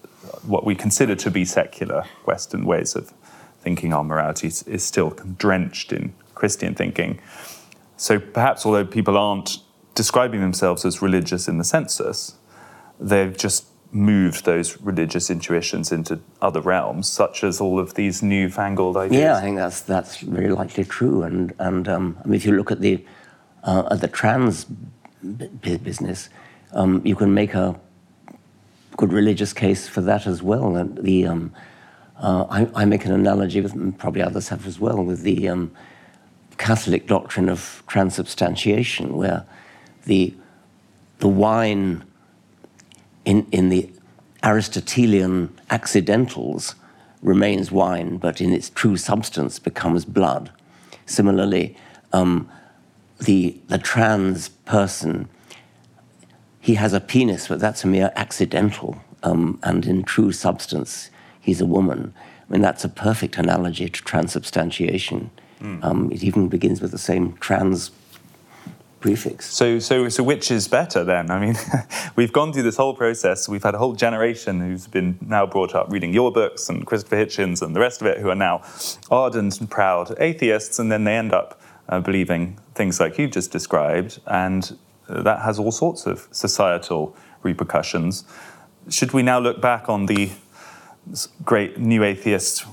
[0.46, 3.12] what we consider to be secular Western ways of
[3.60, 7.20] thinking our morality is, is still drenched in Christian thinking.
[7.96, 9.58] So perhaps, although people aren't
[9.94, 12.36] describing themselves as religious in the census,
[13.00, 18.96] they've just moved those religious intuitions into other realms, such as all of these newfangled
[18.96, 19.20] ideas.
[19.20, 21.22] Yeah, I think that's that's very likely true.
[21.22, 23.05] And and um, I mean, if you look at the
[23.64, 26.29] uh, at the trans b- business,
[26.72, 27.79] um, you can make a
[28.96, 30.77] good religious case for that as well.
[30.77, 31.53] And the um,
[32.20, 35.70] uh, I, I, make an analogy with, probably others have as well, with the um,
[36.57, 39.46] Catholic doctrine of transubstantiation, where
[40.07, 40.35] the,
[41.20, 42.03] the wine
[43.28, 43.90] in, in the
[44.42, 46.74] Aristotelian accidentals
[47.20, 50.50] remains wine, but in its true substance becomes blood.
[51.04, 51.76] Similarly,
[52.14, 52.48] um,
[53.20, 55.28] the, the trans person,
[56.58, 58.98] he has a penis, but that's a mere accidental.
[59.22, 62.14] Um, and in true substance, he's a woman.
[62.48, 65.30] I mean, that's a perfect analogy to transubstantiation.
[65.60, 65.84] Mm.
[65.84, 67.90] Um, it even begins with the same trans
[69.00, 69.52] prefix.
[69.52, 71.30] So, so, so which is better then?
[71.30, 71.56] I mean,
[72.16, 73.48] we've gone through this whole process.
[73.48, 77.16] We've had a whole generation who's been now brought up reading your books and Christopher
[77.16, 78.62] Hitchens and the rest of it, who are now
[79.11, 83.50] ardent and proud atheists, and then they end up uh, believing things like you just
[83.50, 84.76] described, and
[85.08, 88.24] uh, that has all sorts of societal repercussions.
[88.88, 90.30] Should we now look back on the
[91.44, 92.66] great new atheist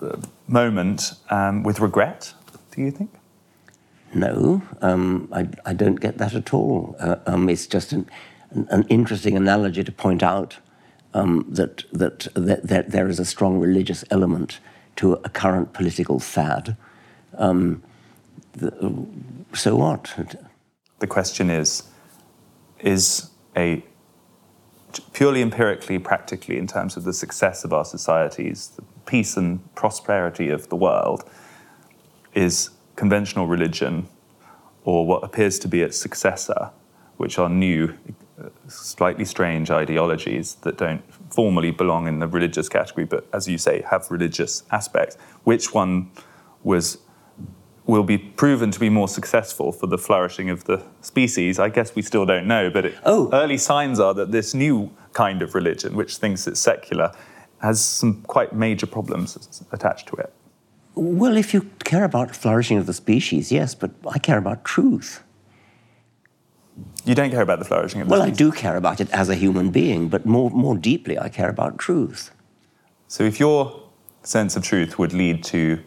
[0.00, 0.16] uh,
[0.48, 2.34] moment um, with regret?
[2.74, 3.10] Do you think?
[4.14, 6.94] No, um, I, I, don't get that at all.
[7.00, 8.10] Uh, um, it's just an,
[8.50, 10.58] an, interesting analogy to point out
[11.14, 14.60] um, that, that, that, that, there is a strong religious element
[14.96, 16.76] to a current political fad.
[17.38, 17.82] Um,
[18.52, 19.06] the,
[19.54, 20.36] so what?
[20.98, 21.84] The question is
[22.80, 23.82] is a
[25.12, 30.50] purely empirically, practically, in terms of the success of our societies, the peace and prosperity
[30.50, 31.24] of the world,
[32.34, 32.70] is
[33.02, 34.06] conventional religion
[34.84, 36.70] or what appears to be its successor,
[37.16, 37.92] which are new,
[38.68, 43.82] slightly strange ideologies that don't formally belong in the religious category, but as you say,
[43.90, 45.16] have religious aspects.
[45.42, 46.12] Which one
[46.62, 46.98] was
[47.86, 51.96] will be proven to be more successful for the flourishing of the species, I guess
[51.96, 52.70] we still don't know.
[52.70, 53.28] But it, oh.
[53.32, 57.10] early signs are that this new kind of religion, which thinks it's secular,
[57.60, 60.32] has some quite major problems attached to it.
[60.94, 65.22] Well, if you care about flourishing of the species, yes, but I care about truth.
[67.04, 68.38] You don't care about the flourishing of the well, species?
[68.38, 71.28] Well, I do care about it as a human being, but more, more deeply, I
[71.28, 72.30] care about truth.
[73.08, 73.82] So if your
[74.22, 75.80] sense of truth would lead to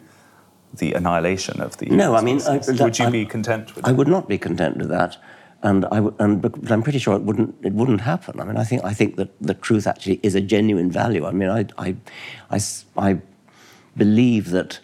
[0.74, 3.86] the annihilation of the no, I mean, I, would you I, be content with?
[3.86, 5.16] I would not be content with that,
[5.62, 8.40] and I and but I'm pretty sure it wouldn't it wouldn't happen.
[8.40, 11.24] I mean, I think I think that the truth actually is a genuine value.
[11.24, 11.96] I mean, I I
[12.50, 12.60] I,
[12.96, 13.20] I
[13.96, 14.80] believe that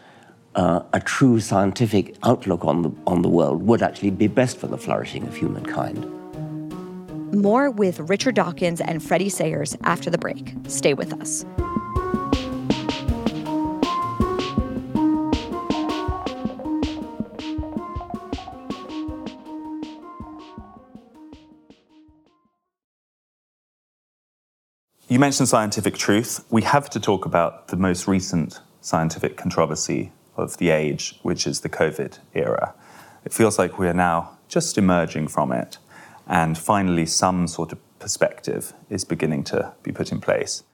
[0.55, 4.67] uh, a true scientific outlook on the, on the world would actually be best for
[4.67, 6.07] the flourishing of humankind.
[7.35, 10.55] More with Richard Dawkins and Freddie Sayers after the break.
[10.69, 11.47] Stay with us.
[25.09, 26.43] You mentioned scientific truth.
[26.51, 30.11] We have to talk about the most recent scientific controversy
[30.43, 32.75] of the age, which is the COVID era.
[33.25, 35.79] It feels like we are now just emerging from it,
[36.27, 40.65] and finally, some sort of perspective is beginning to be put in place.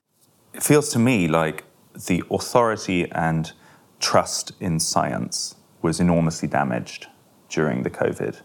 [0.54, 1.64] It feels to me like
[2.06, 3.52] the authority and
[4.00, 7.06] trust in science was enormously damaged
[7.48, 8.40] during the COVID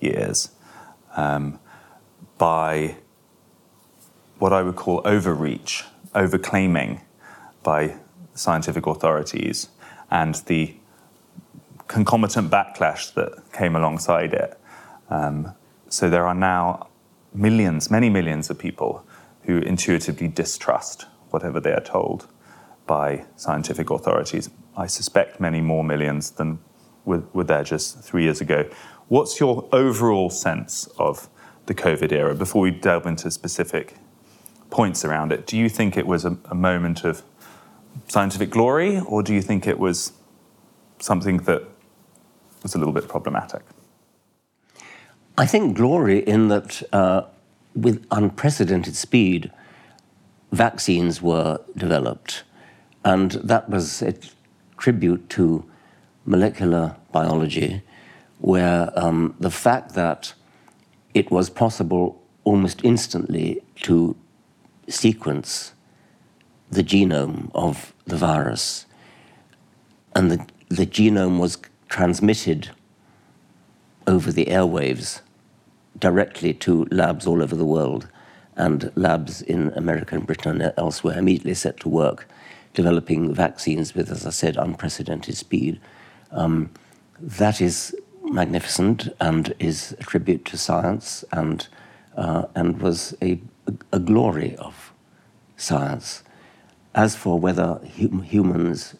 [0.00, 0.50] years
[1.16, 1.58] um,
[2.38, 2.96] by
[4.38, 7.00] what I would call overreach, overclaiming
[7.62, 7.96] by
[8.34, 9.68] scientific authorities
[10.10, 10.74] and the
[11.88, 14.58] concomitant backlash that came alongside it.
[15.08, 15.54] Um,
[15.88, 16.88] so there are now
[17.32, 19.04] millions, many millions of people
[19.42, 22.26] who intuitively distrust whatever they are told
[22.86, 24.50] by scientific authorities.
[24.76, 26.58] I suspect many more millions than
[27.04, 28.68] were, were there just three years ago.
[29.08, 31.28] What's your overall sense of
[31.66, 33.94] the COVID era before we delve into specific
[34.70, 35.46] points around it?
[35.46, 37.22] Do you think it was a, a moment of
[38.08, 40.12] scientific glory, or do you think it was
[40.98, 41.62] something that
[42.62, 43.62] was a little bit problematic?
[45.38, 47.22] I think glory in that uh,
[47.74, 49.50] with unprecedented speed,
[50.52, 52.44] vaccines were developed.
[53.04, 54.14] And that was a
[54.78, 55.64] tribute to
[56.24, 57.82] molecular biology,
[58.38, 60.34] where um, the fact that
[61.14, 64.16] it was possible almost instantly to
[64.88, 65.72] sequence
[66.70, 68.86] the genome of the virus,
[70.14, 72.70] and the, the genome was transmitted
[74.06, 75.20] over the airwaves
[75.98, 78.08] directly to labs all over the world,
[78.56, 82.28] and labs in America and Britain and elsewhere immediately set to work
[82.76, 85.80] developing vaccines with, as I said, unprecedented speed.
[86.30, 86.70] Um,
[87.18, 91.66] that is magnificent and is a tribute to science and,
[92.16, 93.40] uh, and was a,
[93.92, 94.92] a glory of
[95.56, 96.22] science.
[96.96, 98.96] As for whether hum- humans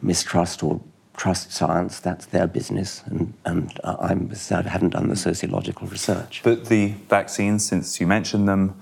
[0.00, 0.80] mistrust or
[1.16, 6.40] trust science, that's their business, and, and uh, I'm, I haven't done the sociological research.
[6.42, 8.80] But the vaccines, since you mentioned them,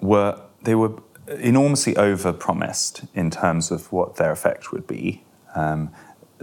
[0.00, 0.92] were they were
[1.28, 5.24] enormously over-promised in terms of what their effect would be.
[5.54, 5.90] Um,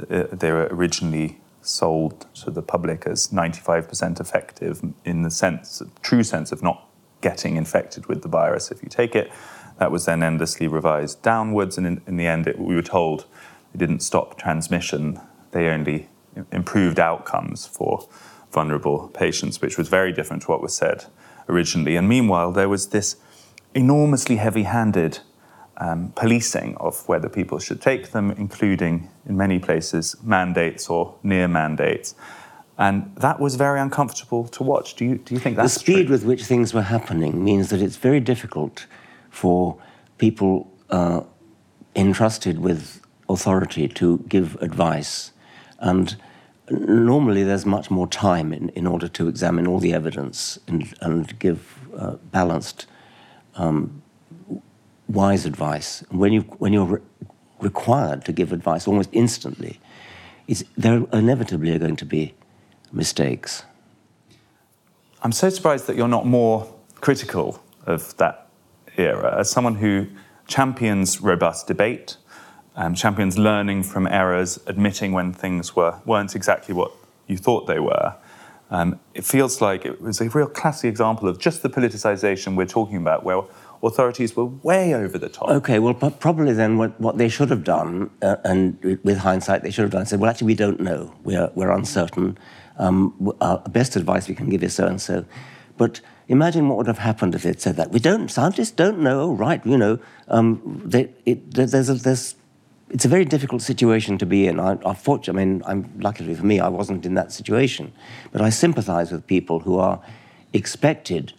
[0.09, 6.23] uh, they were originally sold to the public as 95% effective in the sense, true
[6.23, 6.87] sense of not
[7.21, 9.31] getting infected with the virus if you take it.
[9.79, 13.25] That was then endlessly revised downwards, and in, in the end, it, we were told
[13.73, 15.19] it didn't stop transmission,
[15.51, 16.09] they only
[16.51, 18.07] improved outcomes for
[18.51, 21.05] vulnerable patients, which was very different to what was said
[21.47, 21.95] originally.
[21.95, 23.15] And meanwhile, there was this
[23.73, 25.19] enormously heavy handed
[25.77, 31.47] um, policing of whether people should take them, including, in many places, mandates or near
[31.47, 32.15] mandates.
[32.77, 34.95] And that was very uncomfortable to watch.
[34.95, 36.15] Do you, do you think that's The speed true?
[36.15, 38.87] with which things were happening means that it's very difficult
[39.39, 39.77] for
[40.17, 41.21] people uh,
[41.95, 45.31] entrusted with authority to give advice.
[45.79, 46.17] And
[46.69, 51.39] normally there's much more time in, in order to examine all the evidence and, and
[51.39, 51.59] give
[51.97, 52.85] uh, balanced,
[53.55, 54.01] um,
[55.07, 56.03] wise advice.
[56.09, 57.01] When, you, when you're re-
[57.61, 59.79] required to give advice almost instantly,
[60.75, 62.33] there inevitably are going to be
[62.91, 63.63] mistakes.
[65.23, 68.48] I'm so surprised that you're not more critical of that
[68.99, 69.39] era.
[69.39, 70.07] As someone who
[70.47, 72.17] champions robust debate,
[72.75, 76.91] um, champions learning from errors, admitting when things were, weren't exactly what
[77.27, 78.15] you thought they were,
[78.71, 82.65] um, it feels like it was a real classic example of just the politicization we're
[82.65, 83.41] talking about, where
[83.81, 85.49] authorities were way over the top.
[85.49, 89.71] Okay, well, probably then what, what they should have done, uh, and with hindsight, they
[89.71, 91.13] should have done, said, well, actually, we don't know.
[91.23, 92.37] We're, we're uncertain.
[92.77, 95.25] Um, our best advice we can give is so and so.
[95.77, 97.91] But imagine what would have happened if they'd said that.
[97.91, 99.99] We don't, scientists don't know, oh, right, you know.
[100.27, 102.35] Um, they, it, there's a, there's,
[102.89, 104.59] it's a very difficult situation to be in.
[104.59, 107.91] I, I, I mean, I'm luckily for me, I wasn't in that situation.
[108.31, 109.99] But I sympathize with people who are
[110.53, 111.33] expected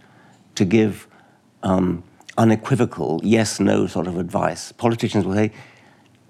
[0.57, 1.07] to give
[1.63, 2.03] um,
[2.37, 4.73] unequivocal yes no sort of advice.
[4.73, 5.53] Politicians will say,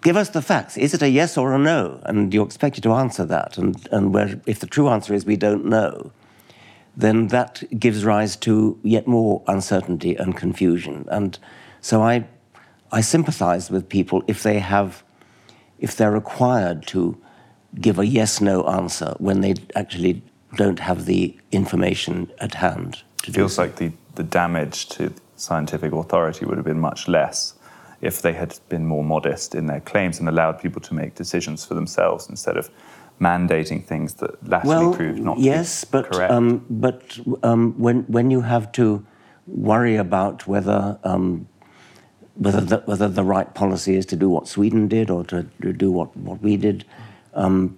[0.03, 0.79] Give us the facts.
[0.79, 2.01] Is it a yes or a no?
[2.05, 3.59] And you're expected to answer that.
[3.59, 6.11] And, and where, if the true answer is we don't know,
[6.97, 11.07] then that gives rise to yet more uncertainty and confusion.
[11.11, 11.39] And
[11.81, 12.27] so I,
[12.93, 15.03] I sympathize with people if they have,
[15.79, 17.17] if they're required to
[17.81, 20.23] give a yes no answer when they actually
[20.57, 23.63] don't have the information at hand It feels so.
[23.63, 27.55] like the, the damage to scientific authority would have been much less
[28.01, 31.65] if they had been more modest in their claims and allowed people to make decisions
[31.65, 32.71] for themselves instead of
[33.21, 36.33] mandating things that latterly well, proved not yes, to be but correct.
[36.33, 39.05] um, but um, when when you have to
[39.47, 41.47] worry about whether um,
[42.41, 45.93] whether the, whether the right policy is to do what Sweden did or to, do
[45.93, 46.87] what, what we did,
[47.35, 47.77] um,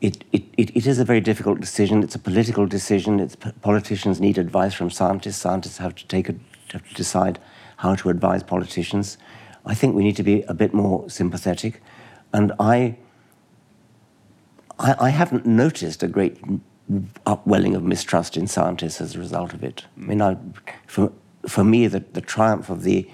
[0.00, 2.02] it, it, it, it is a very difficult decision.
[2.02, 3.20] It's a political decision.
[3.20, 5.36] It's, politicians need advice from scientists.
[5.36, 6.34] Scientists have to take a,
[6.72, 7.38] have to decide
[7.76, 9.18] how to advise politicians.
[9.64, 11.80] I think we need to be a bit more sympathetic,
[12.32, 12.96] and I
[14.82, 16.38] I, I haven't noticed a great
[17.24, 19.86] upwelling of mistrust in scientists as a result of it.
[19.96, 20.36] I mean, I,
[20.86, 21.12] for,
[21.48, 23.08] for me, the, the triumph of the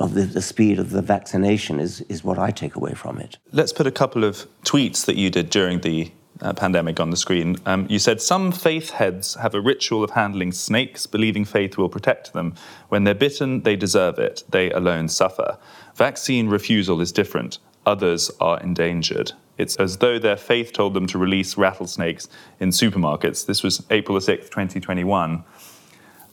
[0.00, 3.38] of the, the speed of the vaccination is, is what I take away from it.
[3.52, 6.10] Let's put a couple of tweets that you did during the
[6.40, 7.56] uh, pandemic on the screen.
[7.66, 11.88] Um, you said some faith heads have a ritual of handling snakes, believing faith will
[11.88, 12.54] protect them.
[12.88, 14.42] When they're bitten, they deserve it.
[14.48, 15.56] They alone suffer.
[15.94, 17.58] Vaccine refusal is different.
[17.86, 19.32] Others are endangered.
[19.58, 22.28] It's as though their faith told them to release rattlesnakes
[22.58, 23.46] in supermarkets.
[23.46, 25.44] This was April the 6th, 2021.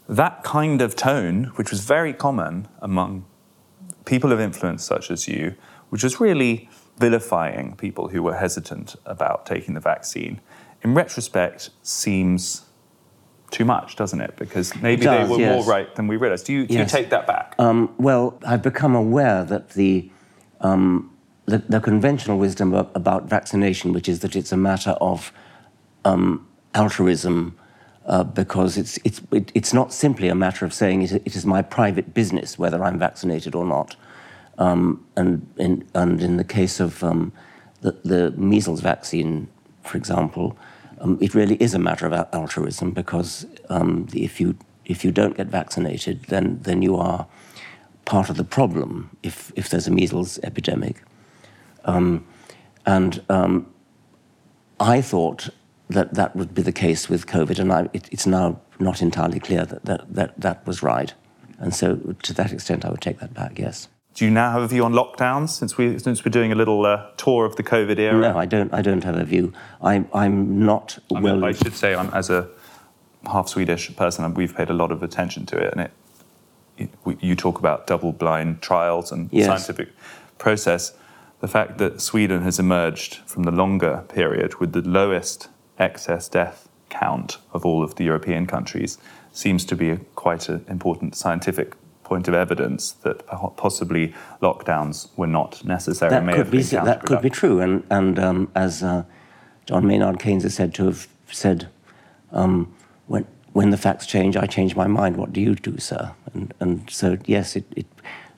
[0.07, 3.25] That kind of tone, which was very common among
[4.05, 5.55] people of influence such as you,
[5.89, 10.41] which was really vilifying people who were hesitant about taking the vaccine,
[10.81, 12.65] in retrospect seems
[13.51, 14.35] too much, doesn't it?
[14.37, 15.55] Because maybe does, they were yes.
[15.65, 16.45] more right than we realized.
[16.45, 16.91] Do you, do Yes.
[16.91, 17.55] you take that back?
[17.59, 20.09] Um, well, I've become aware that the,
[20.61, 21.11] um,
[21.49, 25.33] the, the conventional wisdom about vaccination, which is that it's a matter of
[26.05, 27.57] um, altruism,
[28.05, 31.45] uh, because it's, it's, it, it's not simply a matter of saying it, it is
[31.45, 33.95] my private business whether I'm vaccinated or not.
[34.57, 37.31] Um, and, in, and in the case of um,
[37.81, 39.47] the, the measles vaccine,
[39.83, 40.57] for example,
[40.99, 45.37] um, it really is a matter of altruism because um, if, you, if you don't
[45.37, 47.25] get vaccinated, then, then you are
[48.05, 51.03] part of the problem if, if there's a measles epidemic.
[51.85, 52.25] Um,
[52.85, 53.73] and um,
[54.79, 55.49] I thought
[55.89, 59.39] that that would be the case with COVID, and I, it, it's now not entirely
[59.39, 61.13] clear that that, that that was right.
[61.59, 63.89] And so, to that extent, I would take that back, yes.
[64.13, 66.85] Do you now have a view on lockdowns since, we, since we're doing a little
[66.85, 68.19] uh, tour of the COVID era?
[68.19, 69.53] No, I don't, I don't have a view.
[69.81, 71.45] I, I'm not I, mean, well.
[71.45, 72.49] I should say, I'm, as a
[73.25, 75.89] half Swedish person, we've paid a lot of attention to it, and
[76.77, 76.89] it,
[77.21, 79.47] you talk about double-blind trials and Yes.
[79.47, 79.89] scientific
[80.37, 80.93] process.
[81.39, 86.67] The fact that Sweden has emerged from the longer period with the lowest excess death
[86.89, 88.97] count of all of the European countries
[89.31, 93.25] seems to be a, quite an important scientific point of evidence that
[93.55, 96.09] possibly lockdowns were not necessary.
[96.09, 99.03] That could be that could be true, and and um, as uh,
[99.65, 101.69] John Maynard Keynes is said to have said,
[102.31, 102.73] um,
[103.05, 105.17] when when the facts change, I change my mind.
[105.17, 106.11] What do you do, sir?
[106.33, 107.85] And and so yes, it it,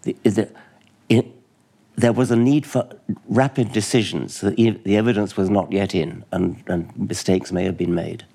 [0.02, 0.50] the, the,
[1.08, 1.28] it
[2.02, 2.88] there was a need for
[3.28, 4.42] rapid decisions.
[4.42, 8.26] The, evidence was not yet in, and, and mistakes may have been made.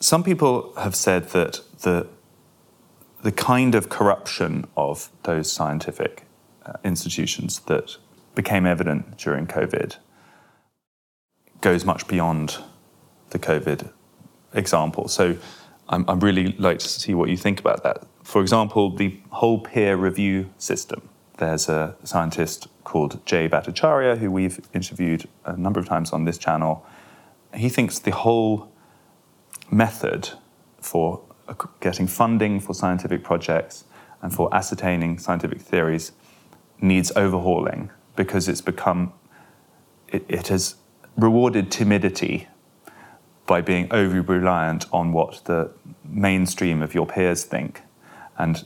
[0.00, 2.06] Some people have said that the
[3.22, 6.24] the kind of corruption of those scientific
[6.64, 7.96] uh, institutions that
[8.36, 9.96] became evident during COVID
[11.60, 12.58] goes much beyond
[13.30, 13.90] the COVID
[14.54, 15.08] example.
[15.08, 15.36] So
[15.88, 18.06] I'm, I'm really like to see what you think about that.
[18.22, 21.08] For example, the whole peer review system.
[21.38, 26.38] There's a scientist called Jay Bhattacharya who we've interviewed a number of times on this
[26.38, 26.86] channel.
[27.54, 28.72] He thinks the whole
[29.70, 30.30] method
[30.80, 31.20] for
[31.80, 33.84] getting funding for scientific projects
[34.22, 36.12] and for ascertaining scientific theories
[36.80, 39.12] needs overhauling because it's become,
[40.08, 40.76] it, it has
[41.16, 42.48] rewarded timidity
[43.46, 45.70] by being overly reliant on what the
[46.04, 47.82] mainstream of your peers think.
[48.38, 48.64] And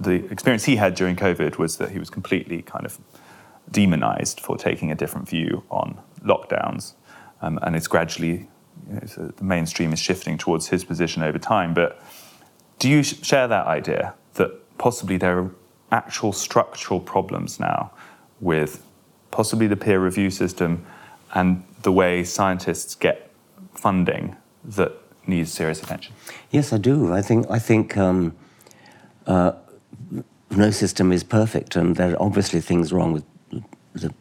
[0.00, 2.98] the experience he had during COVID was that he was completely kind of
[3.70, 6.94] demonized for taking a different view on lockdowns.
[7.40, 8.48] Um, and it's gradually
[8.88, 11.74] you know, so the mainstream is shifting towards his position over time.
[11.74, 12.00] But
[12.78, 15.50] do you share that idea that possibly there are
[15.90, 17.92] actual structural problems now
[18.40, 18.84] with
[19.30, 20.84] possibly the peer review system
[21.34, 23.30] and the way scientists get
[23.74, 24.92] funding that
[25.26, 26.14] needs serious attention?
[26.50, 27.12] Yes, I do.
[27.12, 28.34] I think I think um,
[29.26, 29.52] uh,
[30.56, 33.24] no system is perfect, and there are obviously things wrong with
[33.94, 34.12] the,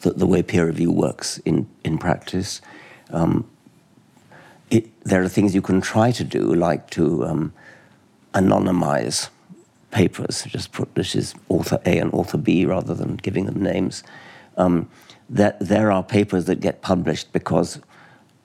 [0.00, 2.60] the, the way peer review works in in practice.
[3.10, 3.48] Um,
[4.70, 7.52] it, there are things you can try to do, like to um,
[8.32, 9.28] anonymize
[9.90, 14.02] papers, just put this is author A and author B rather than giving them names.
[14.56, 14.88] Um,
[15.30, 17.80] that there are papers that get published because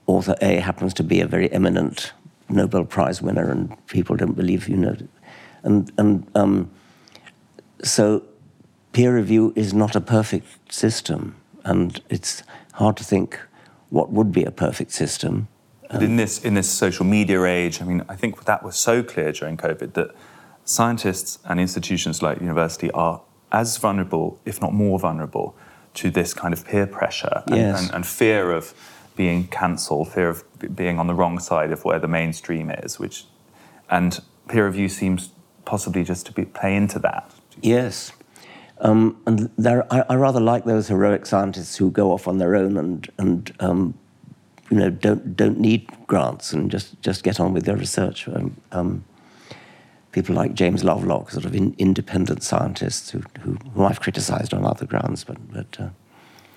[0.05, 2.13] author A happens to be a very eminent
[2.49, 4.95] Nobel Prize winner, and people don't believe you know.
[5.63, 6.69] And and um,
[7.83, 8.23] so,
[8.93, 13.39] peer review is not a perfect system, and it's hard to think
[13.89, 15.47] what would be a perfect system.
[15.91, 19.01] But in this in this social media age, I mean, I think that was so
[19.01, 20.11] clear during COVID that
[20.63, 23.21] scientists and institutions like university are
[23.51, 25.55] as vulnerable, if not more vulnerable,
[25.95, 27.81] to this kind of peer pressure and, yes.
[27.81, 28.75] and, and fear of
[29.15, 30.43] being cancelled, fear of
[30.75, 33.25] being on the wrong side of where the mainstream is, which
[33.89, 35.31] and peer review seems
[35.65, 37.33] possibly just to be, play into that.
[37.61, 38.11] Yes.
[38.81, 42.55] Um, and there, I, I, rather like those heroic scientists who go off on their
[42.55, 43.93] own and, and um,
[44.69, 48.27] you know, don't don't need grants and just just get on with their research.
[48.29, 49.03] Um, um,
[50.11, 54.65] people like James Lovelock, sort of in, independent scientists who, who, who I've criticised on
[54.65, 55.79] other grounds, but but.
[55.79, 55.89] Uh,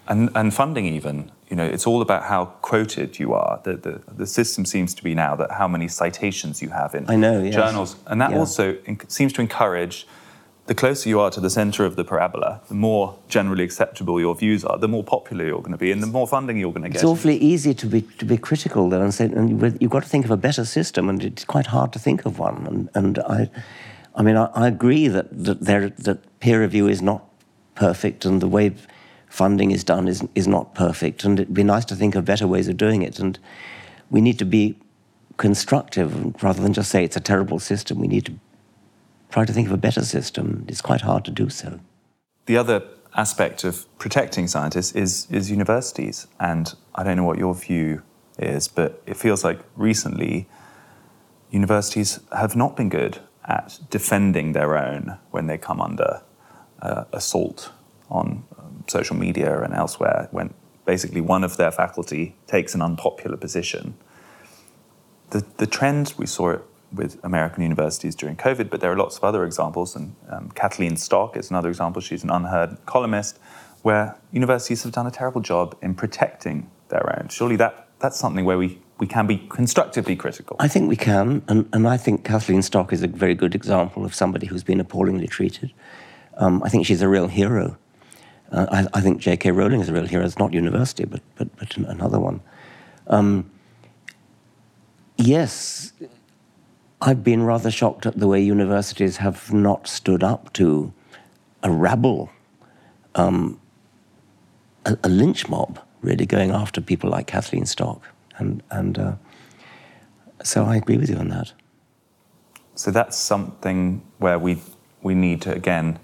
[0.09, 4.03] and, and funding even you know it's all about how quoted you are the, the,
[4.13, 7.41] the system seems to be now that how many citations you have in I know,
[7.41, 7.55] yes.
[7.55, 8.39] journals and that yeah.
[8.39, 8.77] also
[9.07, 10.09] seems to encourage
[10.67, 14.35] the closer you are to the center of the parabola, the more generally acceptable your
[14.35, 16.85] views are, the more popular you're going to be, and the more funding you're going
[16.85, 16.97] to get.
[16.97, 19.51] It's awfully easy to be to be critical though, and say, and
[19.81, 22.39] you've got to think of a better system, and it's quite hard to think of
[22.39, 22.67] one.
[22.67, 23.51] And, and I,
[24.15, 27.25] I mean, I, I agree that that, there, that peer review is not
[27.75, 28.73] perfect, and the way
[29.29, 32.47] funding is done is is not perfect, and it'd be nice to think of better
[32.47, 33.19] ways of doing it.
[33.19, 33.37] And
[34.11, 34.79] we need to be
[35.39, 37.99] constructive rather than just say it's a terrible system.
[37.99, 38.35] We need to
[39.33, 40.65] try to think of a better system.
[40.69, 41.81] It's quite hard to do so.
[42.47, 42.83] The other
[43.15, 46.27] aspect of protecting scientists is, is universities.
[46.39, 48.03] And I don't know what your view
[48.39, 50.49] is, but it feels like recently
[51.51, 56.23] universities have not been good at defending their own when they come under
[56.81, 57.73] uh, assault
[58.11, 60.53] on um, social media and elsewhere, when
[60.85, 63.95] basically one of their faculty takes an unpopular position.
[65.31, 66.59] The, the trend, we saw
[66.95, 69.97] with American universities during COVID, but there are lots of other examples.
[69.97, 72.03] And um, Kathleen Stock is another example.
[72.03, 73.39] She's an UnHerd columnist,
[73.83, 77.29] where universities have done a terrible job in protecting their own.
[77.29, 80.57] Surely that, that's something where we, we can be constructively critical.
[80.61, 84.05] I think we can, and, and I think Kathleen Stock is a very good example
[84.05, 85.73] of somebody who's been appallingly treated.
[86.37, 87.77] Um, I think she's a real hero.
[88.51, 89.51] Uh, I, I, think J.K.
[89.51, 90.25] Rowling is a real hero.
[90.25, 92.41] It's not university, but, but, but another one.
[93.07, 93.51] Um,
[95.17, 95.93] yes,
[97.05, 100.93] I've been rather shocked at the way universities have not stood up to
[101.65, 102.31] a rabble
[103.17, 103.61] um,
[104.87, 108.03] a, a, lynch mob really going after people like Kathleen Stock.
[108.39, 109.13] And, and uh,
[110.45, 111.53] so I agree with you on that.
[112.77, 114.63] So that's something where we,
[115.03, 115.99] we need to, again,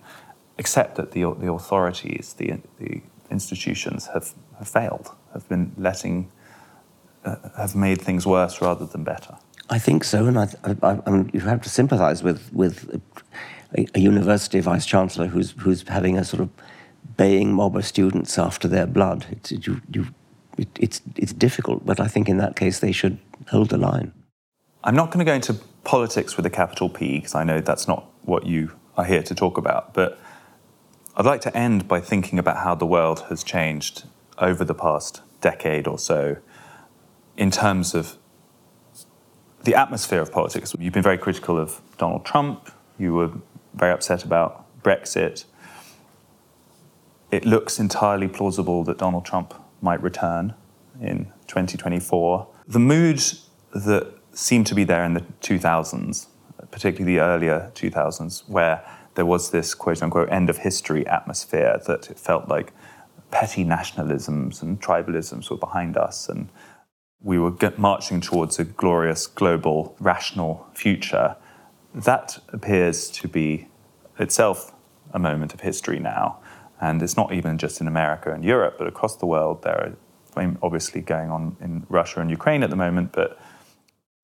[0.59, 6.31] accept that the, the authorities, the, the institutions have, have failed, have been letting,
[7.25, 9.39] uh, have made things worse rather than better.
[9.71, 13.01] I think so, and I, I, I mean, you have to sympathise with with
[13.77, 16.49] a, a, university vice chancellor who's who's having a sort of
[17.17, 19.27] baying mob of students after their blood.
[19.31, 20.07] It's you, you,
[20.57, 23.19] it, it's it's difficult, but I think in that case they should
[23.51, 24.13] hold the line.
[24.85, 25.55] I'm not going to go into
[25.85, 29.35] politics with a capital P because I know that's not what you are here to
[29.35, 30.19] talk about, but
[31.17, 34.05] I'd like to end by thinking about how the world has changed
[34.39, 36.37] over the past decade or so
[37.37, 38.17] in terms of
[39.65, 40.75] the atmosphere of politics.
[40.79, 42.71] You've been very critical of Donald Trump.
[42.99, 43.31] You were
[43.75, 45.45] very upset about Brexit.
[47.31, 50.55] It looks entirely plausible that Donald Trump might return
[51.01, 52.49] in 2024.
[52.67, 53.23] The mood
[53.75, 56.27] that seemed to be there in the 2000s,
[56.71, 58.85] particularly the earlier 2000s, where
[59.15, 62.73] there was this quote unquote end of history atmosphere that it felt like
[63.31, 66.49] petty nationalisms and tribalisms were behind us and
[67.23, 71.37] we were marching towards a glorious global rational future.
[71.95, 73.69] That appears to be
[74.19, 74.73] itself
[75.13, 76.39] a moment of history now.
[76.81, 79.63] And it's not even just in America and Europe, but across the world.
[79.63, 79.97] There
[80.37, 83.41] are obviously going on in Russia and Ukraine at the moment, but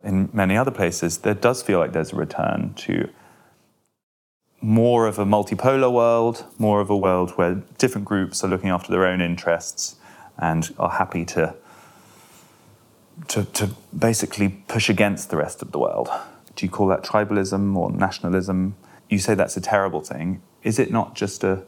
[0.05, 3.09] in many other places, there does feel like there's a return to
[4.61, 8.92] more of a multipolar world, more of a world where different groups are looking after
[8.92, 9.97] their own interests
[10.38, 11.57] and are happy to
[13.28, 16.08] to, to basically push against the rest of the world.
[16.56, 18.76] Do you call that tribalism or nationalism?
[19.08, 20.42] You say that's a terrible thing.
[20.62, 21.62] Is it not just a,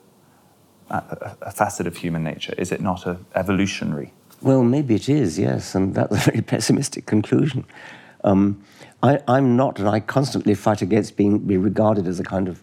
[0.91, 2.55] a, a facet of human nature?
[2.57, 4.13] Is it not a evolutionary?
[4.43, 7.65] Well, maybe it is, yes, and that's a very pessimistic conclusion.
[8.25, 8.63] Um,
[9.03, 12.61] I, am not, and I constantly fight against being be regarded as a kind of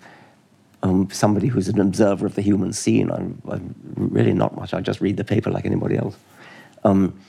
[0.81, 3.09] um, somebody who's an observer of the human scene.
[3.09, 4.73] I'm, I'm, really not much.
[4.73, 6.15] I just read the paper like anybody else.
[6.83, 7.19] Um,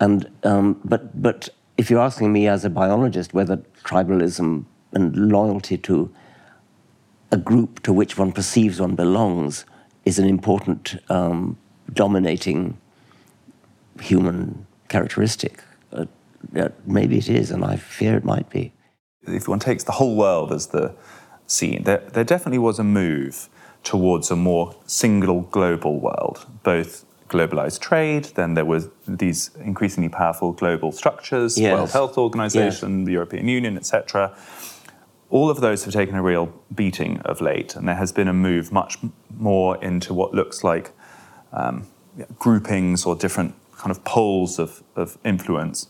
[0.00, 5.76] and, um, but, but if you're asking me as a biologist whether tribalism and loyalty
[5.78, 6.12] to
[7.32, 9.64] a group to which one perceives one belongs
[10.04, 11.58] is an important um,
[11.92, 12.78] dominating
[14.00, 18.72] human characteristic, uh, maybe it is, and I fear it might be.
[19.26, 20.94] If one takes the whole world as the
[21.46, 23.48] scene, there, there definitely was a move
[23.82, 30.52] towards a more single global world, both globalized trade, then there was these increasingly powerful
[30.52, 31.72] global structures, yes.
[31.72, 33.06] World Health Organization, yes.
[33.06, 34.36] the European Union, etc.
[35.30, 38.32] All of those have taken a real beating of late, and there has been a
[38.32, 38.98] move much
[39.36, 40.92] more into what looks like
[41.52, 41.86] um,
[42.38, 45.88] groupings or different kind of poles of, of influence.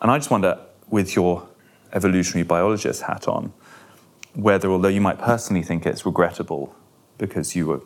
[0.00, 0.58] And I just wonder,
[0.88, 1.48] with your
[1.92, 3.52] evolutionary biologist hat on,
[4.34, 6.74] whether, although you might personally think it's regrettable
[7.18, 7.80] because you were,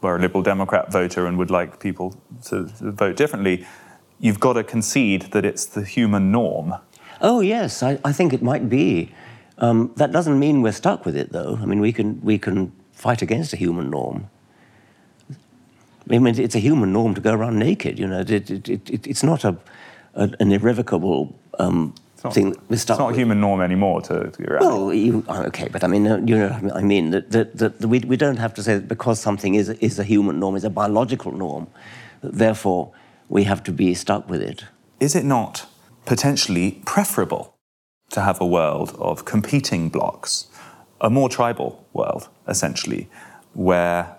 [0.00, 2.16] were, a Liberal Democrat voter and would like people
[2.46, 3.66] to, vote differently,
[4.18, 6.74] you've got to concede that it's the human norm.
[7.20, 9.12] Oh, yes, I, I think it might be.
[9.58, 11.58] Um, that doesn't mean we're stuck with it, though.
[11.60, 14.28] I mean, we can, we can fight against a human norm.
[16.10, 18.20] I mean, it's a human norm to go around naked, you know.
[18.20, 19.56] It, it, it, it's not a,
[20.14, 24.58] a, an irrevocable um, it's not, thing It's not a human norm anymore to, to.
[24.60, 28.00] Well, you, oh, okay, but I mean, you know, I mean that, that, that we,
[28.00, 30.68] we don't have to say that because something is, is a human norm, is a
[30.70, 31.68] biological norm,
[32.22, 32.92] therefore
[33.30, 34.64] we have to be stuck with it.
[34.98, 35.66] Is it not
[36.04, 37.54] potentially preferable
[38.10, 40.48] to have a world of competing blocs,
[41.00, 43.08] a more tribal world, essentially,
[43.54, 44.18] where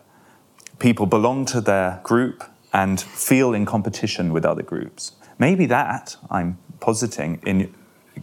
[0.80, 2.44] people belong to their group
[2.74, 5.12] and feel in competition with other groups?
[5.38, 7.76] Maybe that, I'm positing, in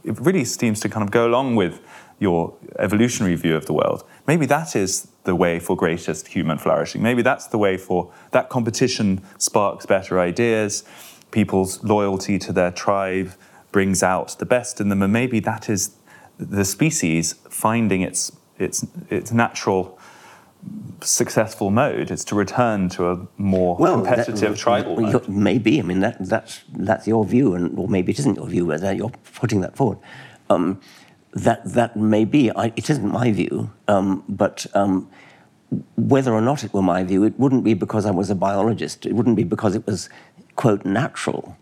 [0.04, 1.80] it really seems to kind of go along with
[2.18, 4.04] your evolutionary view of the world.
[4.26, 7.02] Maybe that is the way for greatest human flourishing.
[7.02, 10.84] Maybe that's the way for that competition sparks better ideas.
[11.30, 13.32] People's loyalty to their tribe
[13.70, 15.94] brings out the best in them, and maybe that is
[16.38, 19.97] the species finding its its its natural
[21.00, 25.28] successful mode is to return to a more well, competitive that, tribal mode.
[25.28, 25.78] Maybe.
[25.78, 28.96] I mean, that, that's, that's your view, and, or maybe it isn't your view, but
[28.96, 29.98] you're putting that forward.
[30.50, 30.80] Um,
[31.34, 32.50] that, that may be.
[32.50, 35.08] I, it isn't my view, um, but um,
[35.96, 39.06] whether or not it were my view, it wouldn't be because I was a biologist.
[39.06, 40.08] It wouldn't be because it was,
[40.56, 41.56] quote, natural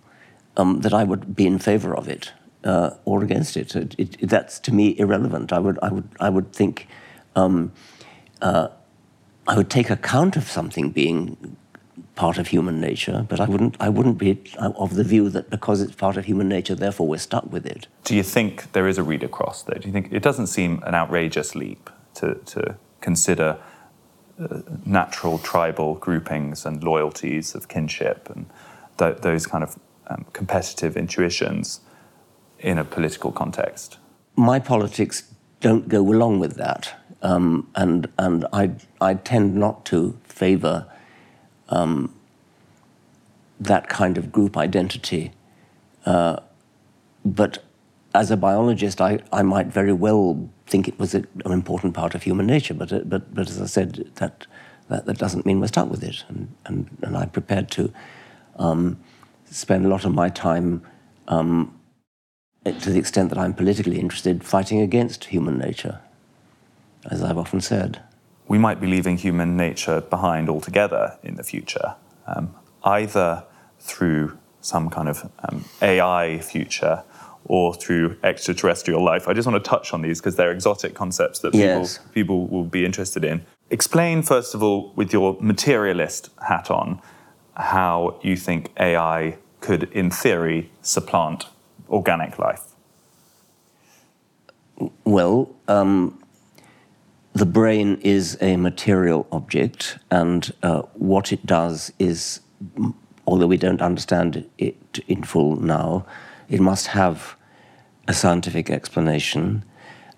[0.57, 2.32] um, that I would be in favor of it
[2.64, 3.76] uh, or against it.
[3.76, 4.28] It, it.
[4.28, 5.52] That's, to me, irrelevant.
[5.52, 6.88] I would, I would, I would think...
[7.34, 7.72] Um,
[8.40, 8.68] uh,
[9.49, 11.57] I would take account of something being
[12.16, 15.82] part of human nature, but I wouldn't, I wouldn't be of the view that because
[15.82, 17.86] it's part of human nature, therefore we're stuck with it.
[18.05, 19.78] Do you think there is a read across there?
[19.78, 23.59] Do you think it doesn't seem an outrageous leap to, to consider
[24.40, 28.47] uh, natural tribal groupings and loyalties of kinship and
[28.99, 29.78] th- those kind of
[30.09, 31.80] um, competitive intuitions
[32.59, 33.99] in a political context?
[34.36, 36.94] My politics don't go along with that.
[37.22, 40.86] Um, and and I, I tend not to favor
[41.68, 42.14] um,
[43.60, 45.32] that kind of group identity.
[46.04, 46.36] Uh,
[47.24, 47.64] but
[48.14, 52.14] as a biologist, I, I might very well think it was a, an important part
[52.14, 52.74] of human nature.
[52.74, 54.46] But, uh, but, but as I said, that,
[54.88, 56.24] that, that doesn't mean we're stuck with it.
[56.28, 57.92] And, and, and I'm prepared to
[58.56, 58.98] um,
[59.50, 60.82] spend a lot of my time,
[61.28, 61.78] um,
[62.64, 66.00] to the extent that I'm politically interested, fighting against human nature,
[67.11, 68.02] as I've often said
[68.48, 71.96] we might be leaving human nature behind altogether in the future,
[72.26, 72.54] um,
[72.84, 73.44] either
[73.80, 77.02] through some kind of um, AI future
[77.44, 79.28] or through extraterrestrial life.
[79.28, 81.98] I just want to touch on these because they're exotic concepts that people, yes.
[82.12, 83.44] people will be interested in.
[83.70, 87.00] Explain, first of all, with your materialist hat on,
[87.57, 91.46] how you think AI could, in theory, supplant
[91.88, 92.62] organic life.
[95.04, 96.18] Well, um,
[97.37, 102.41] the brain is a material object, and uh, what it does is,
[103.26, 106.07] although we don't understand it in full now,
[106.49, 107.37] it must have
[108.09, 109.62] a scientific explanation,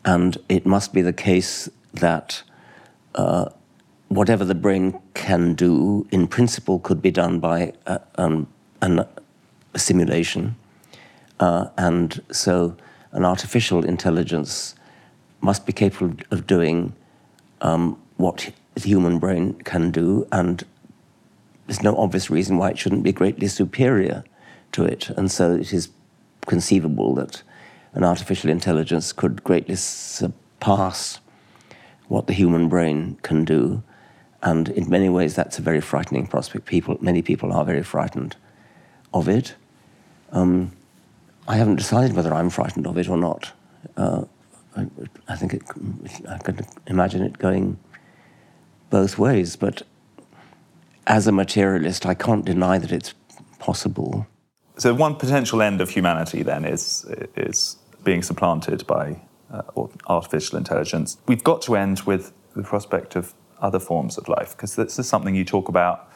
[0.05, 2.41] and it must be the case that
[3.17, 3.49] uh,
[4.07, 8.47] whatever the brain can do, in principle, could be done by uh, um,
[8.81, 9.05] an,
[9.75, 10.55] a simulation.
[11.41, 12.77] Uh, and so
[13.11, 14.77] an artificial intelligence
[15.41, 16.95] must be capable of doing
[17.61, 20.65] um, what the human brain can do, and
[21.67, 24.25] there's no obvious reason why it shouldn't be greatly superior
[24.73, 25.11] to it.
[25.11, 25.91] And so it is
[26.47, 27.43] conceivable that
[27.93, 31.21] an artificial intelligence could greatly surpass
[32.09, 33.83] what the human brain can do.
[34.43, 36.65] And in many ways, that's a very frightening prospect.
[36.65, 38.37] People, many people are very frightened
[39.13, 39.55] of it.
[40.33, 40.73] Um,
[41.47, 43.53] I haven't decided whether I'm frightened of it or not.
[43.97, 44.25] Uh,
[44.79, 45.63] I, I think it,
[46.29, 47.79] I could imagine it going
[48.91, 49.83] both ways, but
[51.07, 53.15] as a materialist, I can't deny that it's
[53.59, 54.27] possible.
[54.77, 57.05] So one potential end of humanity then is
[57.37, 59.21] is being supplanted by
[59.53, 59.63] uh,
[60.07, 61.19] artificial intelligence.
[61.27, 65.09] We've got to end with the prospect of other forms of life because this is
[65.09, 66.09] something you talk about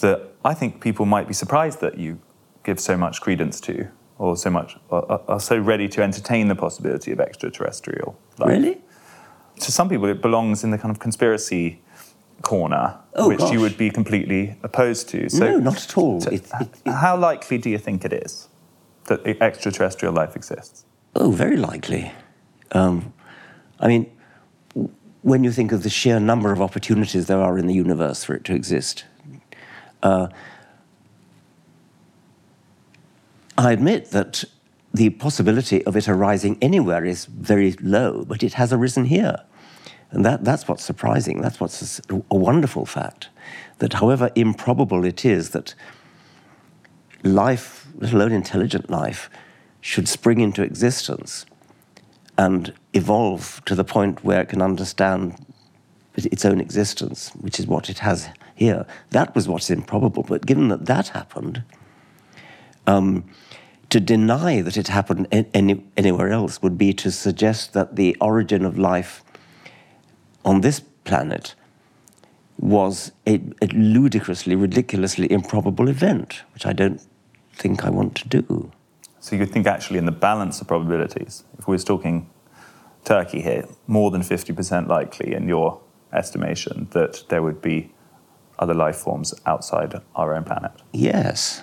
[0.00, 2.18] that I think people might be surprised that you
[2.64, 6.54] give so much credence to or so much are, are so ready to entertain the
[6.54, 8.48] possibility of extraterrestrial life.
[8.48, 8.80] Really?
[9.60, 11.80] To some people, it belongs in the kind of conspiracy
[12.42, 13.52] corner, oh, which gosh.
[13.52, 15.28] you would be completely opposed to.
[15.28, 16.20] So, no, not at all.
[16.20, 18.48] So it, it, it, how likely do you think it is
[19.06, 20.84] that extraterrestrial life exists?
[21.14, 22.12] Oh, very likely.
[22.72, 23.12] Um,
[23.78, 24.10] I mean,
[25.22, 28.34] when you think of the sheer number of opportunities there are in the universe for
[28.34, 29.04] it to exist,
[30.02, 30.28] uh,
[33.56, 34.44] I admit that
[34.92, 39.36] the possibility of it arising anywhere is very low, but it has arisen here.
[40.10, 41.40] And that, that's what's surprising.
[41.40, 43.28] That's what's a, a wonderful fact.
[43.78, 45.74] That however improbable it is that
[47.24, 49.28] life, let alone intelligent life,
[49.80, 51.46] should spring into existence
[52.38, 55.36] and evolve to the point where it can understand
[56.16, 58.86] its own existence, which is what it has here.
[59.10, 60.22] That was what's improbable.
[60.22, 61.64] But given that that happened,
[62.86, 63.24] um,
[63.90, 68.64] to deny that it happened any, anywhere else would be to suggest that the origin
[68.64, 69.22] of life
[70.44, 71.54] on this planet
[72.58, 77.00] was a, a, ludicrously, ridiculously improbable event, which I don't
[77.52, 78.72] think I want to do.
[79.20, 82.28] So you think actually in the balance of probabilities, if we're talking
[83.04, 85.80] Turkey here, more than 50% likely in your
[86.12, 87.92] estimation that there would be
[88.58, 90.72] other life forms outside our own planet?
[90.92, 91.62] Yes.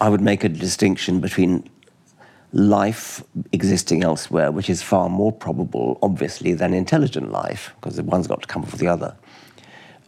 [0.00, 1.68] I would make a distinction between
[2.52, 3.22] life
[3.52, 8.48] existing elsewhere, which is far more probable, obviously, than intelligent life, because one's got to
[8.48, 9.16] come before the other.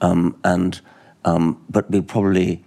[0.00, 0.80] Um, and
[1.24, 2.64] um, but we probably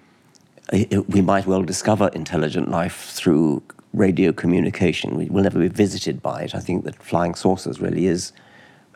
[1.08, 3.62] we might well discover intelligent life through
[3.94, 5.16] radio communication.
[5.16, 6.56] We will never be visited by it.
[6.56, 8.32] I think that flying saucers really is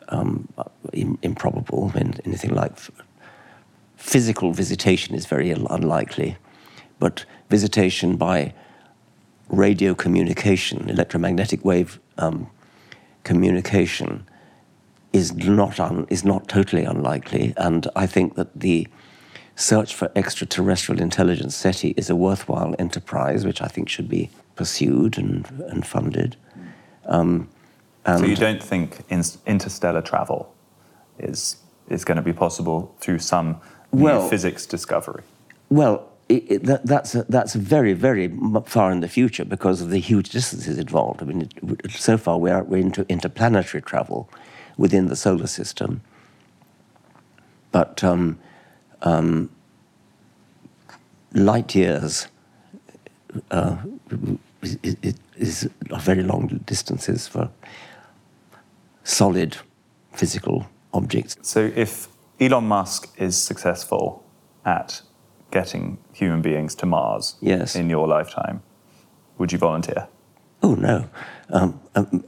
[0.08, 0.48] um,
[1.22, 1.92] improbable.
[1.94, 2.72] I mean, anything like
[3.96, 6.36] physical visitation is very unlikely,
[6.98, 8.54] but visitation by
[9.48, 12.48] radio communication, electromagnetic wave um,
[13.24, 14.24] communication,
[15.12, 18.86] is not un, is not totally unlikely, and I think that the
[19.56, 25.18] search for extraterrestrial intelligence, SETI, is a worthwhile enterprise, which I think should be pursued
[25.18, 26.36] and, and funded.
[27.06, 27.48] Um,
[28.06, 30.54] so you don't think in, interstellar travel
[31.18, 31.56] is,
[31.88, 35.22] is going to be possible through some well, physics discovery?
[35.68, 38.32] Well, it, it, that, that's, a, that's very, very
[38.64, 41.22] far in the future because of the huge distances involved.
[41.22, 44.30] I mean, it, so far we are, we're into interplanetary travel
[44.76, 46.02] within the solar system.
[47.72, 48.38] But um,
[49.02, 49.50] um,
[51.32, 52.28] light years
[53.50, 53.76] uh,
[55.36, 55.68] is,
[55.98, 57.50] very long distances for
[59.02, 59.56] solid
[60.12, 61.36] physical objects.
[61.42, 62.08] So if
[62.40, 64.24] Elon Musk is successful
[64.64, 65.02] at
[65.50, 67.74] getting human beings to Mars yes.
[67.74, 68.62] in your lifetime,
[69.38, 70.08] would you volunteer?
[70.62, 71.08] Oh, no.
[71.48, 72.24] Um, um,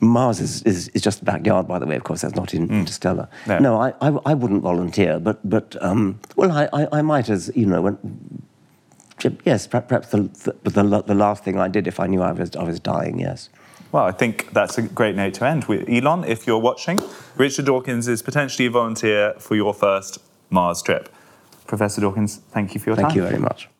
[0.00, 2.68] Mars is, is, is, just the backyard, by the way, of course, that's not in
[2.68, 2.78] mm.
[2.78, 3.28] interstellar.
[3.46, 7.28] No, no I, I, I, wouldn't volunteer, but, but um, well, I, I, I, might
[7.28, 8.42] as, you know, when,
[9.44, 10.22] yes, perhaps the,
[10.62, 13.18] the, the, the, last thing I did if I knew I was, I was dying,
[13.18, 13.50] yes.
[13.90, 15.86] Well, I think that's a great note to end with.
[15.88, 16.98] Elon, if you're watching,
[17.36, 20.18] Richard Dawkins is potentially a volunteer for your first
[20.48, 21.10] Mars trip.
[21.72, 23.16] Professor Dawkins, thank you for your thank time.
[23.16, 23.70] Thank you very much.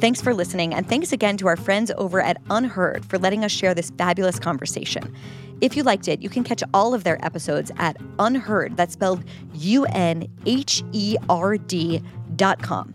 [0.00, 3.52] Thanks for listening, and thanks again to our friends over at UnHerd for letting us
[3.52, 5.14] share this fabulous conversation.
[5.60, 9.22] If you liked it, you can catch all of their episodes at UnHerd, that's spelled
[9.54, 12.02] U N H E R D
[12.34, 12.92] dot com.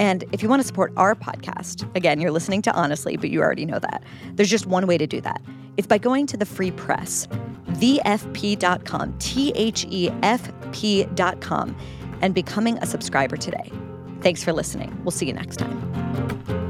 [0.00, 3.40] And if you want to support our podcast, again, you're listening to Honestly, but you
[3.40, 4.02] already know that.
[4.34, 5.40] There's just one way to do that.
[5.76, 7.26] It's by going to the free press,
[7.72, 11.76] thefp.com, T H E F P.com,
[12.20, 13.70] and becoming a subscriber today.
[14.20, 14.96] Thanks for listening.
[15.04, 16.63] We'll see you next time.